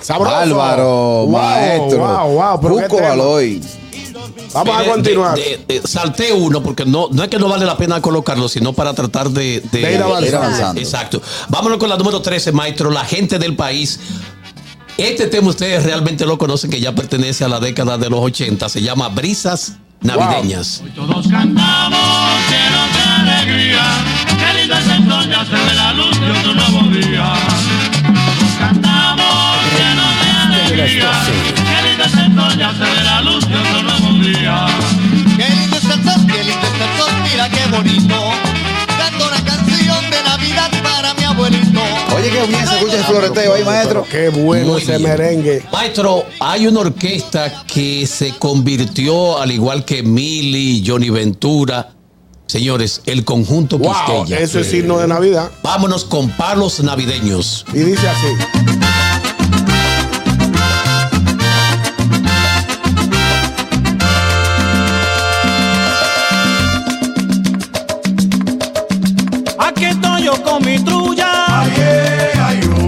Sabroso. 0.00 0.34
Álvaro, 0.34 1.26
Wow, 1.26 1.28
maestro. 1.28 1.98
Wow, 1.98 2.28
wow. 2.32 2.60
pero 2.60 2.76
qué 2.76 2.88
Vamos 4.52 4.76
a 4.76 4.84
continuar. 4.84 5.34
de- 5.36 5.64
de- 5.68 5.80
de- 5.80 5.88
salté 5.88 6.32
uno 6.32 6.62
porque 6.62 6.84
no, 6.84 7.08
no 7.12 7.22
es 7.22 7.28
que 7.28 7.38
no 7.38 7.48
vale 7.48 7.64
la 7.66 7.76
pena 7.76 8.00
colocarlo, 8.00 8.48
sino 8.48 8.72
para 8.72 8.92
tratar 8.94 9.30
de, 9.30 9.60
de- 9.72 9.80
De 9.80 9.92
ir 9.94 10.02
avanzando. 10.34 10.80
Exacto. 10.80 11.22
Vámonos 11.48 11.78
con 11.78 11.88
la 11.88 11.96
número 11.96 12.20
13, 12.20 12.52
maestro. 12.52 12.90
La 12.90 13.04
gente 13.04 13.38
del 13.38 13.54
país. 13.56 14.00
Este 14.98 15.28
tema 15.28 15.48
ustedes 15.48 15.84
realmente 15.84 16.26
lo 16.26 16.36
conocen, 16.36 16.70
que 16.70 16.80
ya 16.80 16.94
pertenece 16.94 17.44
a 17.44 17.48
la 17.48 17.58
década 17.60 17.96
de 17.96 18.10
los 18.10 18.20
80. 18.20 18.68
Se 18.68 18.82
llama 18.82 19.08
Brisas 19.08 19.74
Navideñas. 20.02 20.82
Todos 20.94 21.26
cantamos 21.28 22.00
llenos 22.50 22.92
de 22.94 23.30
alegría, 23.30 23.82
qué 24.26 24.58
lindo 24.60 24.74
es 24.74 24.86
el 24.86 25.08
sol, 25.08 25.28
ya 25.30 25.44
se 25.44 25.52
ve 25.52 25.74
la 25.74 25.92
luz 25.94 26.20
de 26.20 26.30
otro 26.32 26.54
nuevo 26.54 26.88
día. 26.96 27.32
Todos 28.02 28.52
cantamos 28.58 29.56
llenos 29.78 30.20
de 30.22 30.30
alegría, 30.30 31.12
sol, 32.10 32.58
ya 32.58 32.72
se 32.72 32.78
ve 32.80 33.04
la 33.04 33.20
luz 33.22 33.48
de 33.48 33.56
otro 33.56 33.82
nuevo 33.82 34.24
día. 34.24 34.66
Qué 35.36 35.48
lindo 35.54 35.76
es 35.76 35.84
el 35.84 36.04
sol, 36.04 36.26
qué 36.26 36.44
lindo 36.44 36.66
es 36.66 36.80
el 36.80 36.98
sol, 36.98 37.12
mira 37.30 37.48
qué 37.48 37.66
bonito. 37.76 38.14
Canto 38.98 39.26
una 39.28 39.44
canción 39.44 40.10
de 40.10 40.22
Navidad 40.24 40.70
para 40.82 41.14
mi 41.14 41.24
abuelito. 41.24 41.80
Oye, 42.16 42.30
qué 42.30 42.46
bien 42.46 42.66
se 42.66 42.74
escucha 42.76 42.96
el 42.96 43.04
floreteo 43.04 43.54
ahí, 43.54 43.64
maestro. 43.64 44.06
Qué 44.10 44.28
bueno 44.28 44.72
Muy 44.72 44.82
ese 44.82 44.98
bien. 44.98 45.10
merengue. 45.10 45.62
Maestro, 45.72 46.24
hay 46.40 46.66
una 46.66 46.80
orquesta 46.80 47.64
que 47.66 48.06
se 48.06 48.32
convirtió, 48.38 49.38
al 49.40 49.50
igual 49.52 49.84
que 49.84 50.02
Mili, 50.02 50.82
Johnny 50.86 51.08
Ventura, 51.10 51.90
señores, 52.46 53.00
el 53.06 53.24
conjunto 53.24 53.78
Wow, 53.78 53.94
Quisqueya. 53.94 54.38
eso 54.40 54.58
es 54.58 54.66
signo 54.68 54.98
de 54.98 55.06
Navidad. 55.08 55.50
Vámonos 55.62 56.04
con 56.04 56.28
palos 56.30 56.80
navideños. 56.80 57.64
Y 57.72 57.78
dice 57.78 58.08
así. 58.08 58.79
Yo 70.30 70.42
con 70.42 70.64
mi 70.64 70.78
trulla. 70.78 71.64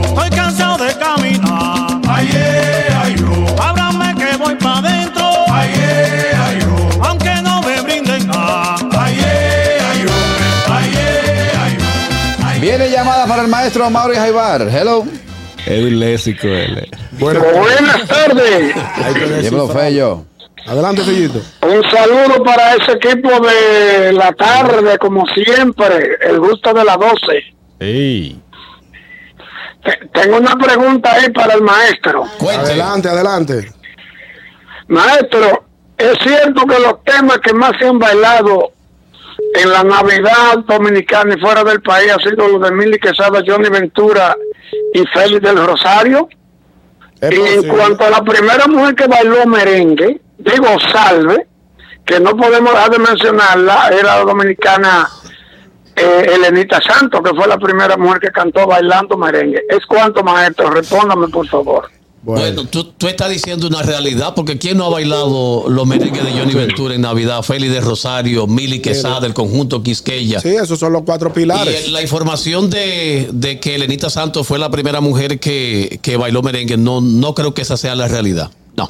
Estoy 0.05 0.31
cansado 0.31 0.85
de 0.85 0.95
caminar. 0.95 2.01
Ábrame 3.61 4.15
que 4.15 4.37
voy 4.37 4.55
para 4.57 4.79
adentro. 4.79 5.25
Aunque 7.03 7.35
no 7.43 7.63
me 7.63 7.81
brinden 7.83 8.27
nada. 8.27 8.77
Viene 12.61 12.91
llamada 12.91 13.27
para 13.27 13.43
el 13.43 13.49
maestro 13.49 13.91
Mauri 13.91 14.17
Jaibar. 14.17 14.63
Hello. 14.63 15.05
Edwin 15.67 15.99
Lésico. 16.01 16.49
Bueno, 17.19 17.41
Buenas 17.41 18.07
tardes. 18.07 18.75
Dímelo, 19.43 19.69
Fello. 19.69 20.32
Adelante, 20.67 21.03
Fellito. 21.03 21.41
Un 21.63 21.83
saludo 21.91 22.43
para 22.45 22.75
ese 22.75 22.93
equipo 22.93 23.29
de 23.41 24.13
la 24.13 24.33
tarde, 24.33 24.97
como 24.99 25.27
siempre, 25.29 26.17
el 26.23 26.39
gusto 26.39 26.73
de 26.73 26.85
las 26.85 26.97
12. 26.99 27.17
Ey. 27.81 28.41
Te- 29.85 30.09
Tengo 30.13 30.37
una 30.37 30.55
pregunta 30.57 31.13
ahí 31.15 31.31
para 31.31 31.55
el 31.55 31.63
maestro. 31.63 32.25
Cuente. 32.39 32.61
Adelante, 32.67 33.09
adelante. 33.09 33.73
Maestro, 34.89 35.65
es 35.99 36.19
cierto 36.23 36.65
que 36.67 36.79
los 36.79 37.03
temas 37.05 37.39
que 37.39 37.53
más 37.55 37.73
se 37.79 37.87
han 37.89 37.99
bailado 37.99 38.73
en 39.55 39.71
la 39.71 39.83
Navidad 39.83 40.59
dominicana 40.67 41.35
y 41.35 41.41
fuera 41.41 41.65
del 41.65 41.83
país 41.83 42.13
han 42.13 42.21
sido 42.21 42.47
los 42.49 42.63
de 42.63 42.71
Milly 42.73 42.99
Quesada, 42.99 43.43
Johnny 43.47 43.69
Ventura 43.69 44.37
y 44.95 45.05
Félix 45.07 45.43
del 45.43 45.67
Rosario. 45.67 46.29
y 47.21 47.35
en 47.35 47.69
cuanto 47.69 48.05
a 48.05 48.11
la 48.11 48.23
primera 48.23 48.67
mujer 48.67 48.95
que 48.95 49.07
bailó 49.07 49.47
merengue, 49.47 50.21
digo 50.45 50.67
salve, 50.93 51.47
que 52.05 52.19
no 52.21 52.37
podemos 52.37 52.73
dejar 52.73 52.91
de 52.91 52.99
mencionarla, 52.99 53.89
era 53.91 54.17
la 54.19 54.25
dominicana 54.25 55.09
eh, 55.97 56.27
Elenita 56.35 56.81
Santos, 56.81 57.21
que 57.23 57.35
fue 57.35 57.47
la 57.47 57.59
primera 57.59 57.97
mujer 57.97 58.21
que 58.21 58.31
cantó 58.31 58.67
bailando 58.67 59.17
merengue. 59.17 59.61
¿Es 59.69 59.85
cuánto, 59.87 60.23
maestro? 60.25 60.71
Respóndame, 60.71 61.29
por 61.29 61.47
favor. 61.47 61.91
Bueno, 62.25 62.65
tú, 62.67 62.85
tú 62.85 63.09
estás 63.09 63.29
diciendo 63.31 63.67
una 63.67 63.83
realidad, 63.83 64.33
porque 64.37 64.57
¿quién 64.57 64.77
no 64.79 64.85
ha 64.87 64.91
bailado 64.91 65.65
los 65.69 65.87
merengues 65.89 66.25
de 66.25 66.31
Johnny 66.31 66.55
Ventura 66.55 66.95
en 66.95 67.01
Navidad? 67.01 67.43
Félix 67.43 67.73
de 67.73 67.81
Rosario, 67.81 68.47
Mili 68.47 68.81
Quesada, 68.81 69.27
el 69.27 69.35
conjunto 69.35 69.83
Quisqueya. 69.83 70.39
Sí, 70.39 70.51
esos 70.51 70.79
son 70.79 70.93
los 70.93 71.03
cuatro 71.03 71.31
Y 71.31 71.41
pilares. 71.41 71.89
eh, 71.89 71.91
la 71.91 72.01
información 72.01 72.71
de, 72.71 73.29
de 73.33 73.59
que 73.59 73.75
Elenita 73.75 74.09
Santos 74.09 74.47
fue 74.47 74.61
la 74.61 74.71
primera 74.71 75.01
mujer 75.01 75.41
que, 75.41 75.99
que 76.01 76.17
bailó 76.17 76.43
merengue, 76.43 76.77
no, 76.77 77.01
no 77.01 77.35
creo 77.35 77.55
que 77.55 77.63
esa 77.63 77.77
sea 77.77 77.97
la 77.97 78.07
realidad. 78.07 78.51
No. 78.77 78.89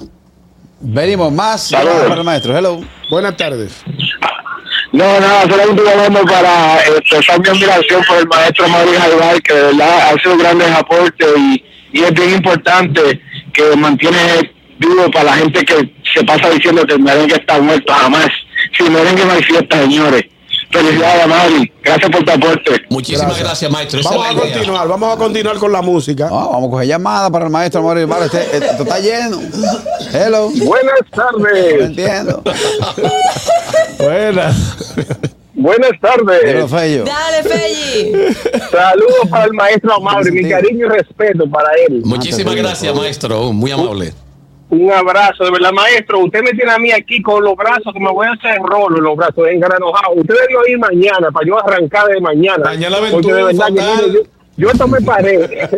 Venimos 0.84 1.32
más 1.32 1.68
Saludos. 1.68 2.02
para 2.08 2.14
el 2.20 2.24
maestro. 2.24 2.56
Hello. 2.56 2.80
Buenas 3.08 3.36
tardes. 3.36 3.82
No, 4.92 5.04
nada, 5.20 5.42
solamente 5.48 5.82
hablando 5.88 6.22
para 6.24 6.80
expresar 6.84 7.40
mi 7.40 7.48
admiración 7.48 8.04
por 8.04 8.18
el 8.18 8.26
maestro 8.26 8.68
Mauricio 8.68 9.00
Jaibar, 9.00 9.42
que 9.42 9.54
de 9.54 9.62
verdad 9.62 10.08
ha 10.10 10.20
sido 10.22 10.36
grandes 10.36 10.70
aportes 10.72 11.28
y, 11.38 11.64
y 11.92 12.02
es 12.02 12.12
bien 12.12 12.30
importante 12.34 13.20
que 13.54 13.76
mantiene 13.76 14.52
vivo 14.78 15.10
para 15.10 15.24
la 15.26 15.32
gente 15.34 15.64
que 15.64 15.94
se 16.12 16.22
pasa 16.24 16.50
diciendo 16.50 16.84
que 16.84 16.94
el 16.94 17.00
merengue 17.00 17.36
está 17.36 17.58
muerto, 17.60 17.92
jamás. 17.92 18.28
Sin 18.76 18.92
merengue 18.92 19.24
no 19.24 19.32
hay 19.32 19.42
fiesta, 19.42 19.78
señores. 19.80 20.24
Felicidades, 20.72 21.26
Mauri. 21.26 21.72
Gracias 21.82 22.10
por 22.10 22.24
tu 22.24 22.30
aporte. 22.32 22.70
Muchísimas 22.88 23.38
gracias, 23.38 23.70
maestro. 23.70 24.00
Esa 24.00 24.10
Vamos 24.10 24.26
a 24.26 24.34
continuar, 24.34 24.88
vamos 24.88 25.14
a 25.14 25.16
continuar 25.18 25.56
con 25.58 25.70
la 25.72 25.82
música. 25.82 26.26
Ah, 26.26 26.48
vamos 26.52 26.68
a 26.68 26.70
coger 26.70 26.88
llamada 26.88 27.30
para 27.30 27.44
el 27.44 27.50
maestro 27.50 27.82
Mauricio 27.82 28.06
Ibarra. 28.06 28.24
Este- 28.26 28.56
esto 28.56 28.82
está 28.82 28.98
lleno. 28.98 29.40
Hello. 30.12 30.50
Buenas 30.64 30.94
No 31.14 31.22
tardes. 31.22 31.80
entiendo. 31.82 32.42
Buenas. 33.98 34.56
Buenas 35.54 35.90
tardes. 36.00 36.70
Fello. 36.70 37.04
Dale, 37.04 37.42
Felli. 37.42 38.34
Saludos 38.70 39.28
para 39.30 39.44
el 39.44 39.52
maestro 39.52 40.00
Mauri. 40.00 40.32
Mi 40.32 40.48
cariño 40.48 40.86
y 40.86 40.88
respeto 40.88 41.48
para 41.50 41.68
él. 41.88 42.02
Muchísimas 42.04 42.54
gracias, 42.54 42.94
maestro. 42.94 43.52
Muy 43.52 43.70
amable. 43.70 44.14
Un 44.72 44.90
abrazo, 44.90 45.44
de 45.44 45.50
verdad, 45.50 45.70
maestro. 45.70 46.20
Usted 46.20 46.40
me 46.42 46.52
tiene 46.52 46.72
a 46.72 46.78
mí 46.78 46.90
aquí 46.92 47.20
con 47.20 47.44
los 47.44 47.54
brazos 47.56 47.92
que 47.92 48.00
me 48.00 48.10
voy 48.10 48.26
a 48.26 48.32
hacer 48.32 48.56
rolo 48.62 48.96
en 48.96 49.04
los 49.04 49.16
brazos, 49.16 49.46
engranojado. 49.46 50.14
Usted 50.14 50.34
debe 50.48 50.70
ir 50.70 50.78
mañana 50.78 51.30
para 51.30 51.46
yo 51.46 51.58
arrancar 51.58 52.06
de 52.06 52.18
mañana. 52.22 52.64
Dañar 52.64 52.90
la 52.90 53.10
Porque 53.10 53.34
de 53.34 53.44
verdad 53.44 53.66
que 53.66 53.80
fatal. 53.82 54.12
yo, 54.14 54.20
yo 54.56 54.68
esto 54.70 54.86
me 54.86 55.00
paré. 55.00 55.68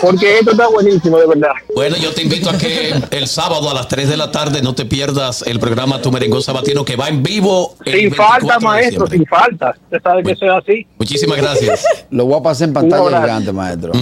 Porque 0.00 0.38
esto 0.38 0.52
está 0.52 0.68
buenísimo, 0.68 1.18
de 1.18 1.26
verdad. 1.26 1.50
Bueno, 1.74 1.96
yo 1.96 2.12
te 2.12 2.22
invito 2.22 2.50
a 2.50 2.56
que 2.58 2.94
el 3.10 3.26
sábado 3.28 3.70
a 3.70 3.74
las 3.74 3.88
3 3.88 4.08
de 4.08 4.16
la 4.16 4.30
tarde 4.30 4.62
no 4.62 4.74
te 4.74 4.84
pierdas 4.84 5.42
el 5.46 5.58
programa 5.60 6.00
Tu 6.00 6.10
Merengón 6.10 6.42
Sabatino 6.42 6.84
que 6.84 6.96
va 6.96 7.08
en 7.08 7.22
vivo. 7.22 7.76
el 7.84 7.92
Sin 7.92 8.00
24 8.10 8.28
falta, 8.48 8.60
maestro, 8.60 9.06
sin 9.06 9.26
falta. 9.26 9.74
Usted 9.84 10.02
sabe 10.02 10.22
que 10.22 10.32
eso 10.32 10.44
es 10.46 10.50
así. 10.52 10.86
Muchísimas 10.98 11.36
gracias. 11.38 11.84
Lo 12.10 12.26
voy 12.26 12.38
a 12.40 12.42
pasar 12.42 12.68
en 12.68 12.74
pantalla 12.74 13.20
gigante, 13.22 13.52
maestro. 13.52 13.92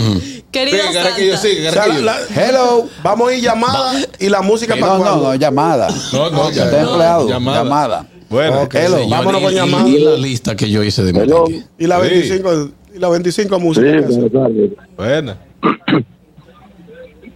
Querido 0.50 0.78
Sigue, 0.82 0.94
Carraquillo, 0.94 1.32
Santa. 1.36 1.48
sigue, 1.48 1.68
O 1.68 1.72
sea, 1.72 1.82
Carraquillo. 1.82 2.04
la- 2.04 2.18
Hello. 2.34 2.86
vamos 3.02 3.28
a 3.30 3.34
ir 3.34 3.42
llamada 3.42 3.92
y 4.18 4.28
la 4.28 4.42
música 4.42 4.74
para 4.76 4.92
No, 4.94 4.98
no, 4.98 5.04
cuando. 5.04 5.24
no, 5.28 5.34
llamada. 5.34 5.88
No, 6.12 6.30
no, 6.30 6.50
Ya 6.50 6.64
está 6.64 6.80
empleado. 6.82 7.28
Llamada. 7.28 7.58
Llamada. 7.62 8.06
Bueno, 8.28 8.68
Hello. 8.72 8.98
sí, 9.02 9.10
Vámonos 9.10 9.42
con 9.42 9.52
y- 9.52 9.56
llamada. 9.56 9.88
Y, 9.88 9.98
la 10.04 10.16
lista 10.16 10.54
que 10.56 10.70
yo 10.70 10.82
hice 10.84 11.02
de 11.02 11.12
merengue. 11.12 11.64
Y 11.78 11.86
la 11.86 12.00
Sí. 12.00 12.08
25, 12.08 12.68
y 12.94 12.98
la 12.98 13.08
25 13.08 13.60
música. 13.60 13.86
tardes. 14.32 14.70
buena. 14.96 15.36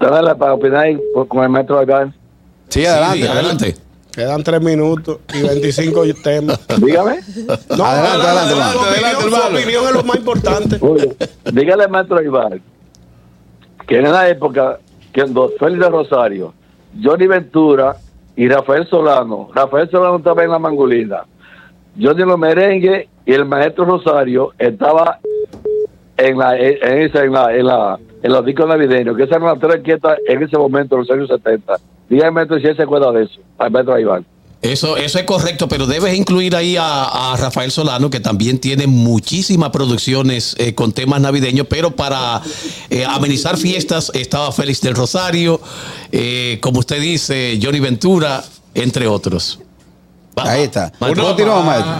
Dale 0.00 0.34
para 0.34 0.54
opinar 0.54 0.86
con 1.28 1.42
el 1.44 1.48
maestro 1.48 1.78
Algar. 1.78 2.12
Sí, 2.68 2.84
adelante. 2.84 3.20
Sí, 3.22 3.26
adelante. 3.28 3.74
Quedan 4.12 4.42
3 4.44 4.60
minutos 4.60 5.18
y 5.34 5.42
25 5.42 6.02
temas. 6.22 6.60
Dígame. 6.80 7.18
No, 7.76 7.84
Adelante, 7.84 8.26
adelante, 8.26 8.54
Adelante, 8.54 9.22
su 9.22 9.56
opinión 9.56 9.84
es 9.86 9.92
lo 9.92 10.02
más 10.04 10.16
importante. 10.16 10.76
Oye, 10.80 11.16
dígale 11.52 11.84
al 11.84 11.90
maestro 11.90 12.22
Ibar 12.22 12.60
que 13.86 13.98
en 13.98 14.10
la 14.12 14.28
época 14.28 14.78
que 15.12 15.20
cuando 15.22 15.50
Félix 15.58 15.80
de 15.80 15.88
Rosario, 15.88 16.54
Johnny 17.02 17.26
Ventura 17.26 17.96
y 18.36 18.48
Rafael 18.48 18.86
Solano, 18.88 19.48
Rafael 19.54 19.90
Solano 19.90 20.16
estaba 20.16 20.42
en 20.44 20.50
la 20.50 20.58
mangolina, 20.58 21.24
Johnny 22.00 22.22
los 22.24 22.38
merengue 22.38 23.08
y 23.26 23.32
el 23.32 23.44
maestro 23.44 23.84
Rosario 23.84 24.52
estaba 24.58 25.18
en 26.16 26.38
la 26.38 26.56
en, 26.58 26.98
esa, 27.02 27.24
en 27.24 27.32
la 27.32 27.54
en 27.56 27.66
la 27.66 27.98
en 28.22 28.32
los 28.32 28.44
discos 28.44 28.66
navideños, 28.68 29.16
que 29.16 29.24
esas 29.24 29.36
eran 29.36 29.48
las 29.48 29.58
tres 29.60 29.82
quietas 29.84 30.18
en 30.28 30.42
ese 30.42 30.56
momento, 30.56 30.94
en 30.96 31.00
los 31.02 31.10
años 31.10 31.28
70. 31.28 31.74
Dígame 32.08 32.46
si 32.60 32.66
él 32.66 32.76
se 32.76 32.82
acuerda 32.82 33.12
de 33.12 33.24
eso, 33.24 33.40
al 33.58 33.70
maestro 33.70 33.98
Iván. 33.98 34.24
Eso, 34.62 34.96
eso 34.96 35.18
es 35.18 35.24
correcto, 35.26 35.68
pero 35.68 35.86
debes 35.86 36.14
incluir 36.16 36.56
ahí 36.56 36.78
a, 36.78 37.32
a 37.32 37.36
Rafael 37.36 37.70
Solano, 37.70 38.08
que 38.08 38.18
también 38.20 38.58
tiene 38.58 38.86
muchísimas 38.86 39.68
producciones 39.68 40.56
eh, 40.58 40.74
con 40.74 40.92
temas 40.92 41.20
navideños, 41.20 41.66
pero 41.68 41.90
para 41.90 42.40
eh, 42.88 43.04
amenizar 43.06 43.58
fiestas 43.58 44.10
estaba 44.14 44.50
Félix 44.52 44.80
del 44.80 44.94
Rosario, 44.94 45.60
eh, 46.12 46.58
como 46.62 46.78
usted 46.78 46.98
dice, 46.98 47.58
Johnny 47.62 47.80
Ventura, 47.80 48.42
entre 48.72 49.06
otros. 49.06 49.60
Va- 50.38 50.50
Ahí 50.50 50.62
está. 50.62 50.90
Continuamos, 50.98 51.66
maestro. 51.66 51.92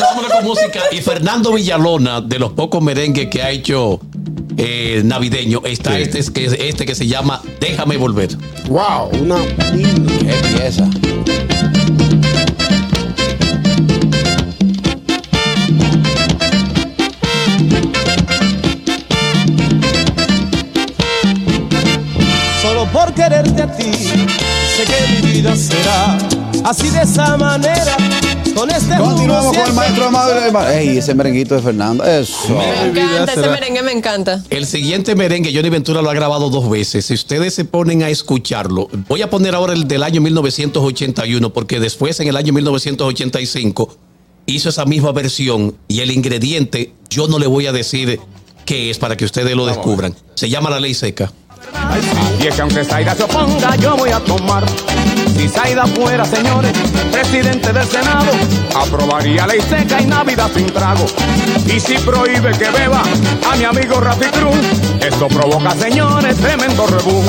Vámonos 0.00 0.32
con 0.32 0.44
música. 0.44 0.80
Y 0.92 1.00
Fernando 1.00 1.52
Villalona, 1.52 2.20
de 2.20 2.38
los 2.38 2.52
pocos 2.52 2.82
merengues 2.82 3.28
que 3.28 3.42
ha 3.42 3.50
hecho 3.50 4.00
eh, 4.56 5.02
navideño, 5.04 5.62
está 5.64 5.98
este, 5.98 6.32
que, 6.32 6.68
este 6.68 6.86
que 6.86 6.94
se 6.94 7.06
llama 7.06 7.40
Déjame 7.60 7.96
volver. 7.96 8.30
Wow, 8.68 9.10
una. 9.20 9.36
Qué 9.44 10.34
pieza. 10.56 10.88
Solo 22.62 22.86
por 22.92 23.14
quererte 23.14 23.62
a 23.62 23.76
ti, 23.76 23.92
sé 23.92 24.84
que 24.84 25.22
mi 25.22 25.32
vida 25.32 25.56
será 25.56 26.18
así 26.64 26.90
de 26.90 27.02
esa 27.02 27.36
manera. 27.36 27.96
Con 28.58 28.70
este 28.72 28.96
Continuamos 28.96 29.56
con 29.56 29.68
el 29.68 29.72
maestro 29.72 30.06
Amado. 30.06 30.68
Ey, 30.68 30.98
ese 30.98 31.14
merenguito 31.14 31.54
de 31.54 31.62
Fernando. 31.62 32.02
Eso. 32.02 32.56
Me 32.56 32.88
encanta, 32.88 33.32
ese 33.32 33.48
merengue 33.48 33.82
me 33.84 33.92
encanta. 33.92 34.42
El 34.50 34.66
siguiente 34.66 35.14
merengue, 35.14 35.54
Johnny 35.54 35.68
Ventura 35.68 36.02
lo 36.02 36.10
ha 36.10 36.14
grabado 36.14 36.50
dos 36.50 36.68
veces. 36.68 37.06
Si 37.06 37.14
ustedes 37.14 37.54
se 37.54 37.64
ponen 37.64 38.02
a 38.02 38.08
escucharlo, 38.08 38.88
voy 39.06 39.22
a 39.22 39.30
poner 39.30 39.54
ahora 39.54 39.74
el 39.74 39.86
del 39.86 40.02
año 40.02 40.20
1981, 40.20 41.52
porque 41.52 41.78
después, 41.78 42.18
en 42.18 42.26
el 42.26 42.36
año 42.36 42.52
1985, 42.52 43.96
hizo 44.46 44.70
esa 44.70 44.84
misma 44.84 45.12
versión 45.12 45.76
y 45.86 46.00
el 46.00 46.10
ingrediente, 46.10 46.94
yo 47.08 47.28
no 47.28 47.38
le 47.38 47.46
voy 47.46 47.68
a 47.68 47.72
decir 47.72 48.18
qué 48.64 48.90
es 48.90 48.98
para 48.98 49.16
que 49.16 49.24
ustedes 49.24 49.54
lo 49.54 49.66
descubran. 49.66 50.16
Se 50.34 50.50
llama 50.50 50.68
La 50.68 50.80
Ley 50.80 50.94
Seca. 50.94 51.32
Y 52.40 52.46
es 52.46 52.54
que 52.54 52.62
aunque 52.62 52.84
Zaida 52.84 53.14
se 53.14 53.22
oponga, 53.24 53.76
yo 53.76 53.96
voy 53.96 54.10
a 54.10 54.20
tomar. 54.20 54.64
Si 55.36 55.48
Zaida 55.48 55.86
fuera, 55.86 56.24
señores, 56.24 56.72
presidente 57.12 57.72
del 57.72 57.86
Senado, 57.86 58.30
aprobaría 58.74 59.46
ley 59.46 59.60
seca 59.60 60.00
y 60.00 60.06
Navidad 60.06 60.50
sin 60.54 60.66
trago. 60.66 61.06
Y 61.66 61.80
si 61.80 61.94
prohíbe 61.98 62.52
que 62.52 62.70
beba 62.70 63.02
a 63.50 63.56
mi 63.56 63.64
amigo 63.64 64.00
Rafi 64.00 64.26
Cruz, 64.30 64.56
esto 65.00 65.28
provoca, 65.28 65.72
señores, 65.76 66.36
tremendo 66.36 66.86
rebú. 66.86 67.22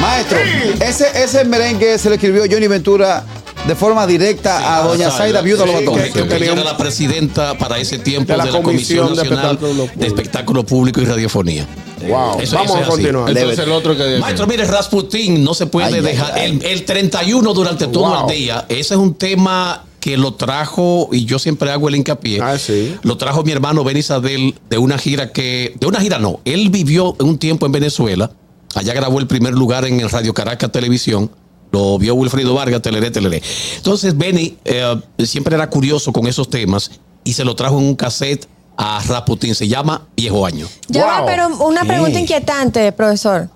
Maestro, 0.00 0.38
ese, 0.80 1.06
ese 1.22 1.44
merengue 1.44 1.98
se 1.98 2.08
le 2.08 2.16
escribió 2.16 2.42
Johnny 2.50 2.66
Ventura 2.66 3.22
de 3.66 3.76
forma 3.76 4.06
directa 4.06 4.76
a 4.78 4.82
doña 4.82 5.10
Zaida 5.10 5.40
Viuda 5.40 5.64
Lobatón. 5.64 5.94
que- 6.02 6.10
que- 6.10 6.26
que 6.28 6.36
ella 6.36 6.52
era 6.52 6.64
la 6.64 6.76
presidenta 6.76 7.56
para 7.56 7.78
ese 7.78 7.98
tiempo 7.98 8.32
De 8.32 8.38
de 8.40 8.44
la 8.46 8.50
Comisión, 8.60 9.06
Comisión 9.08 9.08
de 9.16 9.22
Nacional 9.36 9.52
Espectáculo 9.56 9.88
de 9.94 10.06
Espectáculo 10.06 10.66
Público 10.66 11.00
y 11.00 11.04
Radiofonía. 11.04 11.66
Wow. 12.08 12.40
Eso- 12.40 12.56
Vamos 12.56 12.72
eso 12.76 12.84
a 12.84 12.86
continuar. 12.88 13.28
Entonces 13.30 13.58
el 13.58 13.72
otro 13.72 13.96
que 13.96 14.18
Maestro, 14.18 14.46
mire, 14.46 14.64
Rasputin 14.64 15.42
no 15.44 15.54
se 15.54 15.66
puede 15.66 15.86
Ay, 15.88 15.94
ay, 15.94 16.00
dejar. 16.00 16.32
ay. 16.34 16.50
El, 16.50 16.64
el 16.64 16.84
31 16.84 17.52
durante 17.54 17.86
todo 17.86 18.08
Wow. 18.08 18.28
el 18.30 18.36
día. 18.36 18.64
Ese 18.68 18.94
es 18.94 19.00
un 19.00 19.14
tema 19.14 19.84
que 20.00 20.16
lo 20.16 20.34
trajo, 20.34 21.08
y 21.12 21.24
yo 21.26 21.38
siempre 21.38 21.70
hago 21.70 21.88
el 21.88 21.94
hincapié. 21.94 22.40
Ah, 22.42 22.58
sí. 22.58 22.96
Lo 23.02 23.16
trajo 23.16 23.44
mi 23.44 23.52
hermano 23.52 23.84
Ben 23.84 23.96
Isabel 23.96 24.54
de 24.68 24.78
una 24.78 24.98
gira 24.98 25.30
que. 25.32 25.74
De 25.78 25.86
una 25.86 26.00
gira 26.00 26.18
no. 26.18 26.40
Él 26.44 26.70
vivió 26.70 27.14
un 27.20 27.38
tiempo 27.38 27.66
en 27.66 27.72
Venezuela. 27.72 28.32
Allá 28.74 28.94
grabó 28.94 29.20
el 29.20 29.26
primer 29.28 29.52
lugar 29.54 29.84
en 29.84 30.00
el 30.00 30.10
Radio 30.10 30.34
Caracas 30.34 30.72
Televisión. 30.72 31.30
Lo 31.70 31.98
vio 31.98 32.14
Wilfrido 32.14 32.52
Vargas, 32.52 32.82
Teleré, 32.82 33.10
Teleré. 33.10 33.42
Entonces, 33.76 34.16
Benny 34.18 34.56
eh, 34.64 34.94
siempre 35.24 35.54
era 35.54 35.70
curioso 35.70 36.12
con 36.12 36.26
esos 36.26 36.50
temas 36.50 36.90
y 37.24 37.32
se 37.34 37.44
lo 37.44 37.54
trajo 37.54 37.78
en 37.78 37.84
un 37.86 37.94
cassette 37.94 38.46
a 38.76 39.00
Rasputin. 39.06 39.54
Se 39.54 39.68
llama 39.68 40.02
Viejo 40.16 40.44
Año. 40.46 40.66
Ya 40.88 41.06
va, 41.06 41.18
Wow. 41.18 41.26
pero 41.26 41.48
una 41.66 41.84
pregunta 41.84 42.18
inquietante, 42.18 42.92
profesor. 42.92 43.48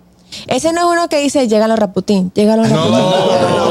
Ese 0.47 0.73
no 0.73 0.81
es 0.81 0.87
uno 0.99 1.09
que 1.09 1.19
dice, 1.21 1.49
llega 1.49 1.67
los 1.69 1.79
Raputín, 1.79 2.31
llega 2.35 2.57
los 2.57 2.69
Raputín. 2.69 2.95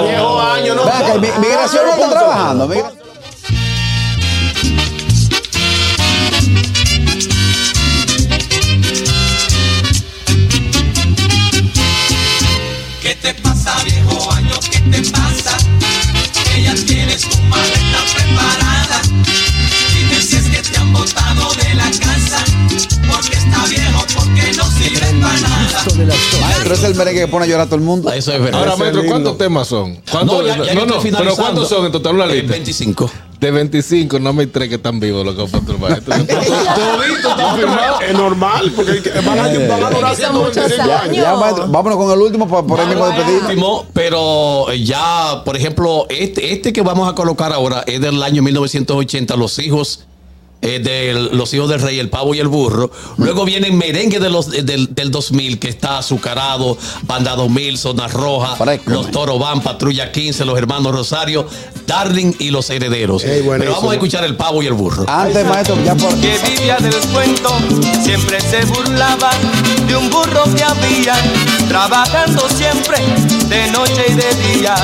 Viejo 0.07 0.39
año, 0.41 0.75
no. 0.75 0.85
Ven 0.85 0.93
acá, 0.93 1.13
mi- 1.15 1.27
migración 1.47 1.85
no 1.85 1.91
está 1.93 2.09
trabajando. 2.09 2.67
migra- 2.67 2.91
¿Qué 13.01 13.15
te 13.15 13.33
pasa, 13.35 13.75
viejo 13.83 14.31
año? 14.31 14.55
¿Qué 14.71 14.79
te 14.79 15.11
pasa? 15.11 15.57
Que 16.53 16.63
ya 16.63 16.73
tienes 16.85 17.21
tu 17.29 17.37
maleta 17.43 17.94
botado 20.95 21.49
de 21.53 21.75
la 21.75 21.83
casa. 21.91 22.43
Porque 23.11 23.35
está 23.37 23.65
viejo, 23.69 24.03
porque 24.15 24.51
no 24.57 24.63
sirve 24.71 25.21
para 25.21 25.39
nada. 25.39 25.85
Maestro, 26.41 26.73
es 26.73 26.83
el 26.83 26.95
merengue 26.95 27.21
que 27.21 27.27
pone 27.27 27.45
a 27.45 27.47
llorar 27.47 27.61
a 27.61 27.65
todo 27.67 27.75
el 27.75 27.81
mundo. 27.81 28.11
Eso 28.11 28.31
es 28.33 28.41
verdad. 28.41 28.59
Ahora, 28.59 28.75
maestro. 28.75 29.03
¿cuántos 29.05 29.37
temas 29.37 29.67
son? 29.67 29.95
¿Cuántos- 30.11 30.41
No, 30.41 30.47
ya- 30.47 30.57
ya 30.63 30.73
yo 30.73 30.85
no, 30.85 31.01
pero. 31.01 31.35
¿cuántos 31.35 31.69
son 31.69 31.85
en 31.85 31.91
total 31.91 32.15
una 32.15 32.25
Eh, 32.25 32.33
lista? 32.41 32.51
25. 32.53 33.11
De 33.39 33.51
25, 33.51 34.17
no 34.19 34.31
me 34.33 34.47
tres 34.47 34.69
que 34.69 34.75
están 34.75 34.99
vivos 34.99 35.23
los 35.25 35.35
el. 35.37 35.99
Todito 36.05 37.29
está 37.29 37.55
firmado. 37.55 38.01
Es 38.01 38.13
normal, 38.13 38.71
porque 38.75 39.01
van 39.25 39.39
a, 39.39 39.43
van 39.43 39.83
a 39.83 39.89
durar 39.91 40.15
Son 40.15 40.35
muchos 40.35 40.53
125 40.53 40.81
años. 40.83 41.01
años. 41.03 41.15
Ya, 41.17 41.35
maestro, 41.35 41.67
vámonos 41.67 41.97
con 41.97 42.11
el 42.11 42.19
último 42.19 42.47
para 42.47 42.63
por 42.63 42.79
ahí 42.79 42.87
mismo 42.87 43.05
despedir. 43.07 43.41
Último, 43.43 43.85
pero 43.93 44.73
ya, 44.73 45.41
por 45.43 45.55
ejemplo, 45.57 46.05
este, 46.09 46.53
este 46.53 46.71
que 46.73 46.81
vamos 46.81 47.09
a 47.09 47.13
colocar 47.13 47.51
ahora 47.53 47.83
es 47.85 47.99
del 48.01 48.21
año 48.23 48.41
1980, 48.41 49.35
Los 49.35 49.59
hijos. 49.59 50.05
Eh, 50.61 50.79
de 50.79 51.13
los 51.13 51.53
hijos 51.53 51.69
del 51.69 51.81
rey, 51.81 51.99
el 51.99 52.09
pavo 52.09 52.33
y 52.33 52.39
el 52.39 52.47
burro. 52.47 52.91
Luego 53.17 53.45
viene 53.45 53.71
merengue 53.71 54.19
de 54.19 54.29
los, 54.29 54.49
del, 54.49 54.93
del 54.93 55.11
2000, 55.11 55.59
que 55.59 55.69
está 55.69 55.99
azucarado, 55.99 56.77
Banda 57.03 57.35
2000, 57.35 57.77
Zona 57.77 58.07
Roja, 58.07 58.57
Los 58.85 59.11
Toro 59.11 59.37
Van, 59.37 59.61
Patrulla 59.61 60.11
15, 60.11 60.45
Los 60.45 60.57
Hermanos 60.57 60.93
Rosario, 60.93 61.47
Darling 61.85 62.33
y 62.39 62.49
Los 62.49 62.69
Herederos. 62.69 63.23
Pero 63.23 63.71
vamos 63.73 63.91
a 63.91 63.93
escuchar 63.93 64.23
el 64.23 64.35
pavo 64.35 64.63
y 64.63 64.67
el 64.67 64.73
burro. 64.73 65.05
Antes, 65.07 65.45
maestro, 65.45 65.77
ya 65.83 65.95
por. 65.95 66.15
que 66.19 66.37
vivía 66.49 66.77
del 66.77 66.95
cuento, 67.13 67.49
siempre 68.03 68.39
se 68.41 68.65
burlaba 68.65 69.31
de 69.87 69.95
un 69.95 70.09
burro 70.09 70.43
que 70.55 70.63
había, 70.63 71.15
trabajando 71.75 72.47
siempre 72.47 72.97
de 73.49 73.69
noche 73.71 74.05
y 74.07 74.13
de 74.13 74.59
día. 74.59 74.75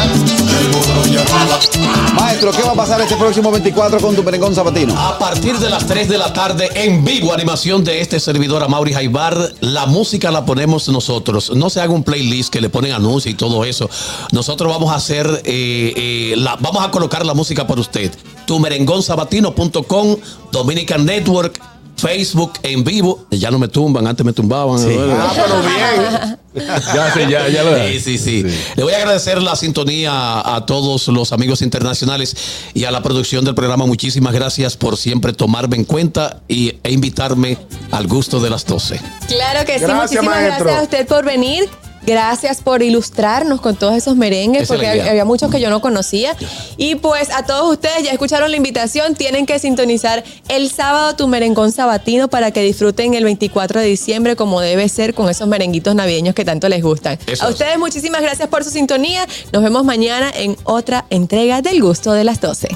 Maestro, 2.14 2.52
¿qué 2.52 2.64
va 2.64 2.72
a 2.72 2.76
pasar 2.76 3.00
este 3.00 3.16
próximo 3.16 3.50
24 3.50 4.02
con 4.02 4.14
tu 4.14 4.22
merengón 4.24 4.54
sabatino? 4.54 5.00
A 5.00 5.18
partir 5.18 5.58
de 5.58 5.70
las 5.70 5.88
3 5.88 6.10
de 6.10 6.18
la 6.18 6.34
tarde, 6.34 6.70
en 6.76 7.06
vivo, 7.06 7.34
animación 7.34 7.86
de 7.86 8.02
este 8.02 8.20
servidor 8.20 8.62
a 8.62 8.68
Mauri 8.68 8.92
Jaibar. 8.92 9.54
La 9.62 9.86
música 9.86 10.32
la 10.32 10.46
ponemos 10.46 10.90
nosotros. 10.90 11.56
No 11.56 11.70
se 11.70 11.80
haga 11.80 11.94
un 11.94 12.04
playlist 12.04 12.52
que 12.52 12.60
le 12.60 12.70
ponen 12.70 12.92
anuncios 12.92 13.34
y 13.34 13.38
todo 13.38 13.64
eso. 13.64 13.90
Nosotros 14.34 14.70
vamos 14.70 14.92
a 14.92 14.96
hacer, 14.96 15.28
eh, 15.46 15.94
eh, 15.96 16.34
la, 16.36 16.58
vamos 16.58 16.84
a 16.84 16.92
colocar 16.92 17.26
la 17.26 17.34
música 17.34 17.66
por 17.66 17.80
usted. 17.80 18.12
Tu 18.46 18.60
merengonsabatino.com, 18.60 20.18
Dominican 20.52 21.06
Network, 21.06 21.58
Facebook 22.02 22.54
en 22.64 22.84
vivo. 22.84 23.26
Ya 23.32 23.52
no 23.52 23.60
me 23.60 23.68
tumban, 23.68 24.06
antes 24.08 24.26
me 24.26 24.34
tumbaban. 24.34 24.80
Ah, 24.82 25.32
pero 25.36 25.62
bien. 25.62 26.38
Ya, 26.54 27.14
sí, 27.14 27.22
ya, 27.30 27.48
ya 27.48 27.64
lo 27.64 27.78
Sí, 27.78 28.02
sí, 28.02 28.18
sí, 28.18 28.44
Le 28.76 28.84
voy 28.84 28.92
a 28.92 28.98
agradecer 28.98 29.42
la 29.42 29.56
sintonía 29.56 30.12
a 30.42 30.66
todos 30.66 31.08
los 31.08 31.32
amigos 31.32 31.62
internacionales 31.62 32.36
y 32.74 32.84
a 32.84 32.92
la 32.92 33.02
producción 33.02 33.46
del 33.46 33.56
programa. 33.56 33.86
Muchísimas 33.86 34.34
gracias 34.34 34.76
por 34.76 34.98
siempre 34.98 35.32
tomarme 35.32 35.78
en 35.78 35.86
cuenta 35.86 36.42
y, 36.50 36.74
e 36.84 36.92
invitarme 36.92 37.58
al 37.92 38.08
gusto 38.08 38.42
de 38.42 38.50
las 38.50 38.66
12. 38.66 39.00
Claro 39.30 39.66
que 39.66 39.80
sí, 39.80 39.86
Gracias, 39.86 40.02
muchísimas 40.02 40.26
maestro. 40.26 40.66
gracias 40.66 40.80
a 40.80 40.84
usted 40.84 41.08
por 41.08 41.24
venir. 41.24 41.70
Gracias 42.04 42.62
por 42.62 42.82
ilustrarnos 42.82 43.62
con 43.62 43.76
todos 43.76 43.96
esos 43.96 44.16
merengues, 44.16 44.64
Esa 44.64 44.74
porque 44.74 44.88
había 44.88 45.26
muchos 45.26 45.52
que 45.52 45.60
yo 45.60 45.70
no 45.70 45.82
conocía. 45.82 46.36
Y 46.78 46.96
pues 46.96 47.30
a 47.32 47.46
todos 47.46 47.72
ustedes 47.72 48.04
ya 48.04 48.12
escucharon 48.12 48.50
la 48.52 48.58
invitación, 48.58 49.16
tienen 49.16 49.46
que 49.46 49.60
sintonizar 49.60 50.24
el 50.48 50.72
sábado 50.72 51.16
tu 51.16 51.28
merengón 51.28 51.72
sabatino 51.72 52.28
para 52.28 52.52
que 52.52 52.62
disfruten 52.62 53.14
el 53.14 53.24
24 53.24 53.80
de 53.80 53.88
diciembre 53.88 54.36
como 54.36 54.62
debe 54.62 54.88
ser 54.90 55.14
con 55.14 55.30
esos 55.30 55.48
merenguitos 55.48 55.96
navideños 55.96 56.36
que 56.36 56.46
tanto 56.46 56.70
les 56.70 56.82
gustan. 56.84 57.20
Eso 57.28 57.46
a 57.46 57.48
es. 57.48 57.54
ustedes 57.54 57.78
muchísimas 57.78 58.22
gracias 58.22 58.48
por 58.50 58.64
su 58.64 58.70
sintonía. 58.70 59.26
Nos 59.52 59.64
vemos 59.64 59.84
mañana 59.84 60.32
en 60.36 60.58
otra 60.64 61.06
entrega 61.10 61.62
del 61.62 61.82
gusto 61.82 62.14
de 62.14 62.24
las 62.24 62.42
12. 62.42 62.70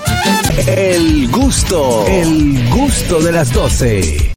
El 0.68 1.30
gusto, 1.32 2.06
el 2.08 2.70
gusto 2.70 3.20
de 3.22 3.32
las 3.32 3.52
12. 3.52 4.34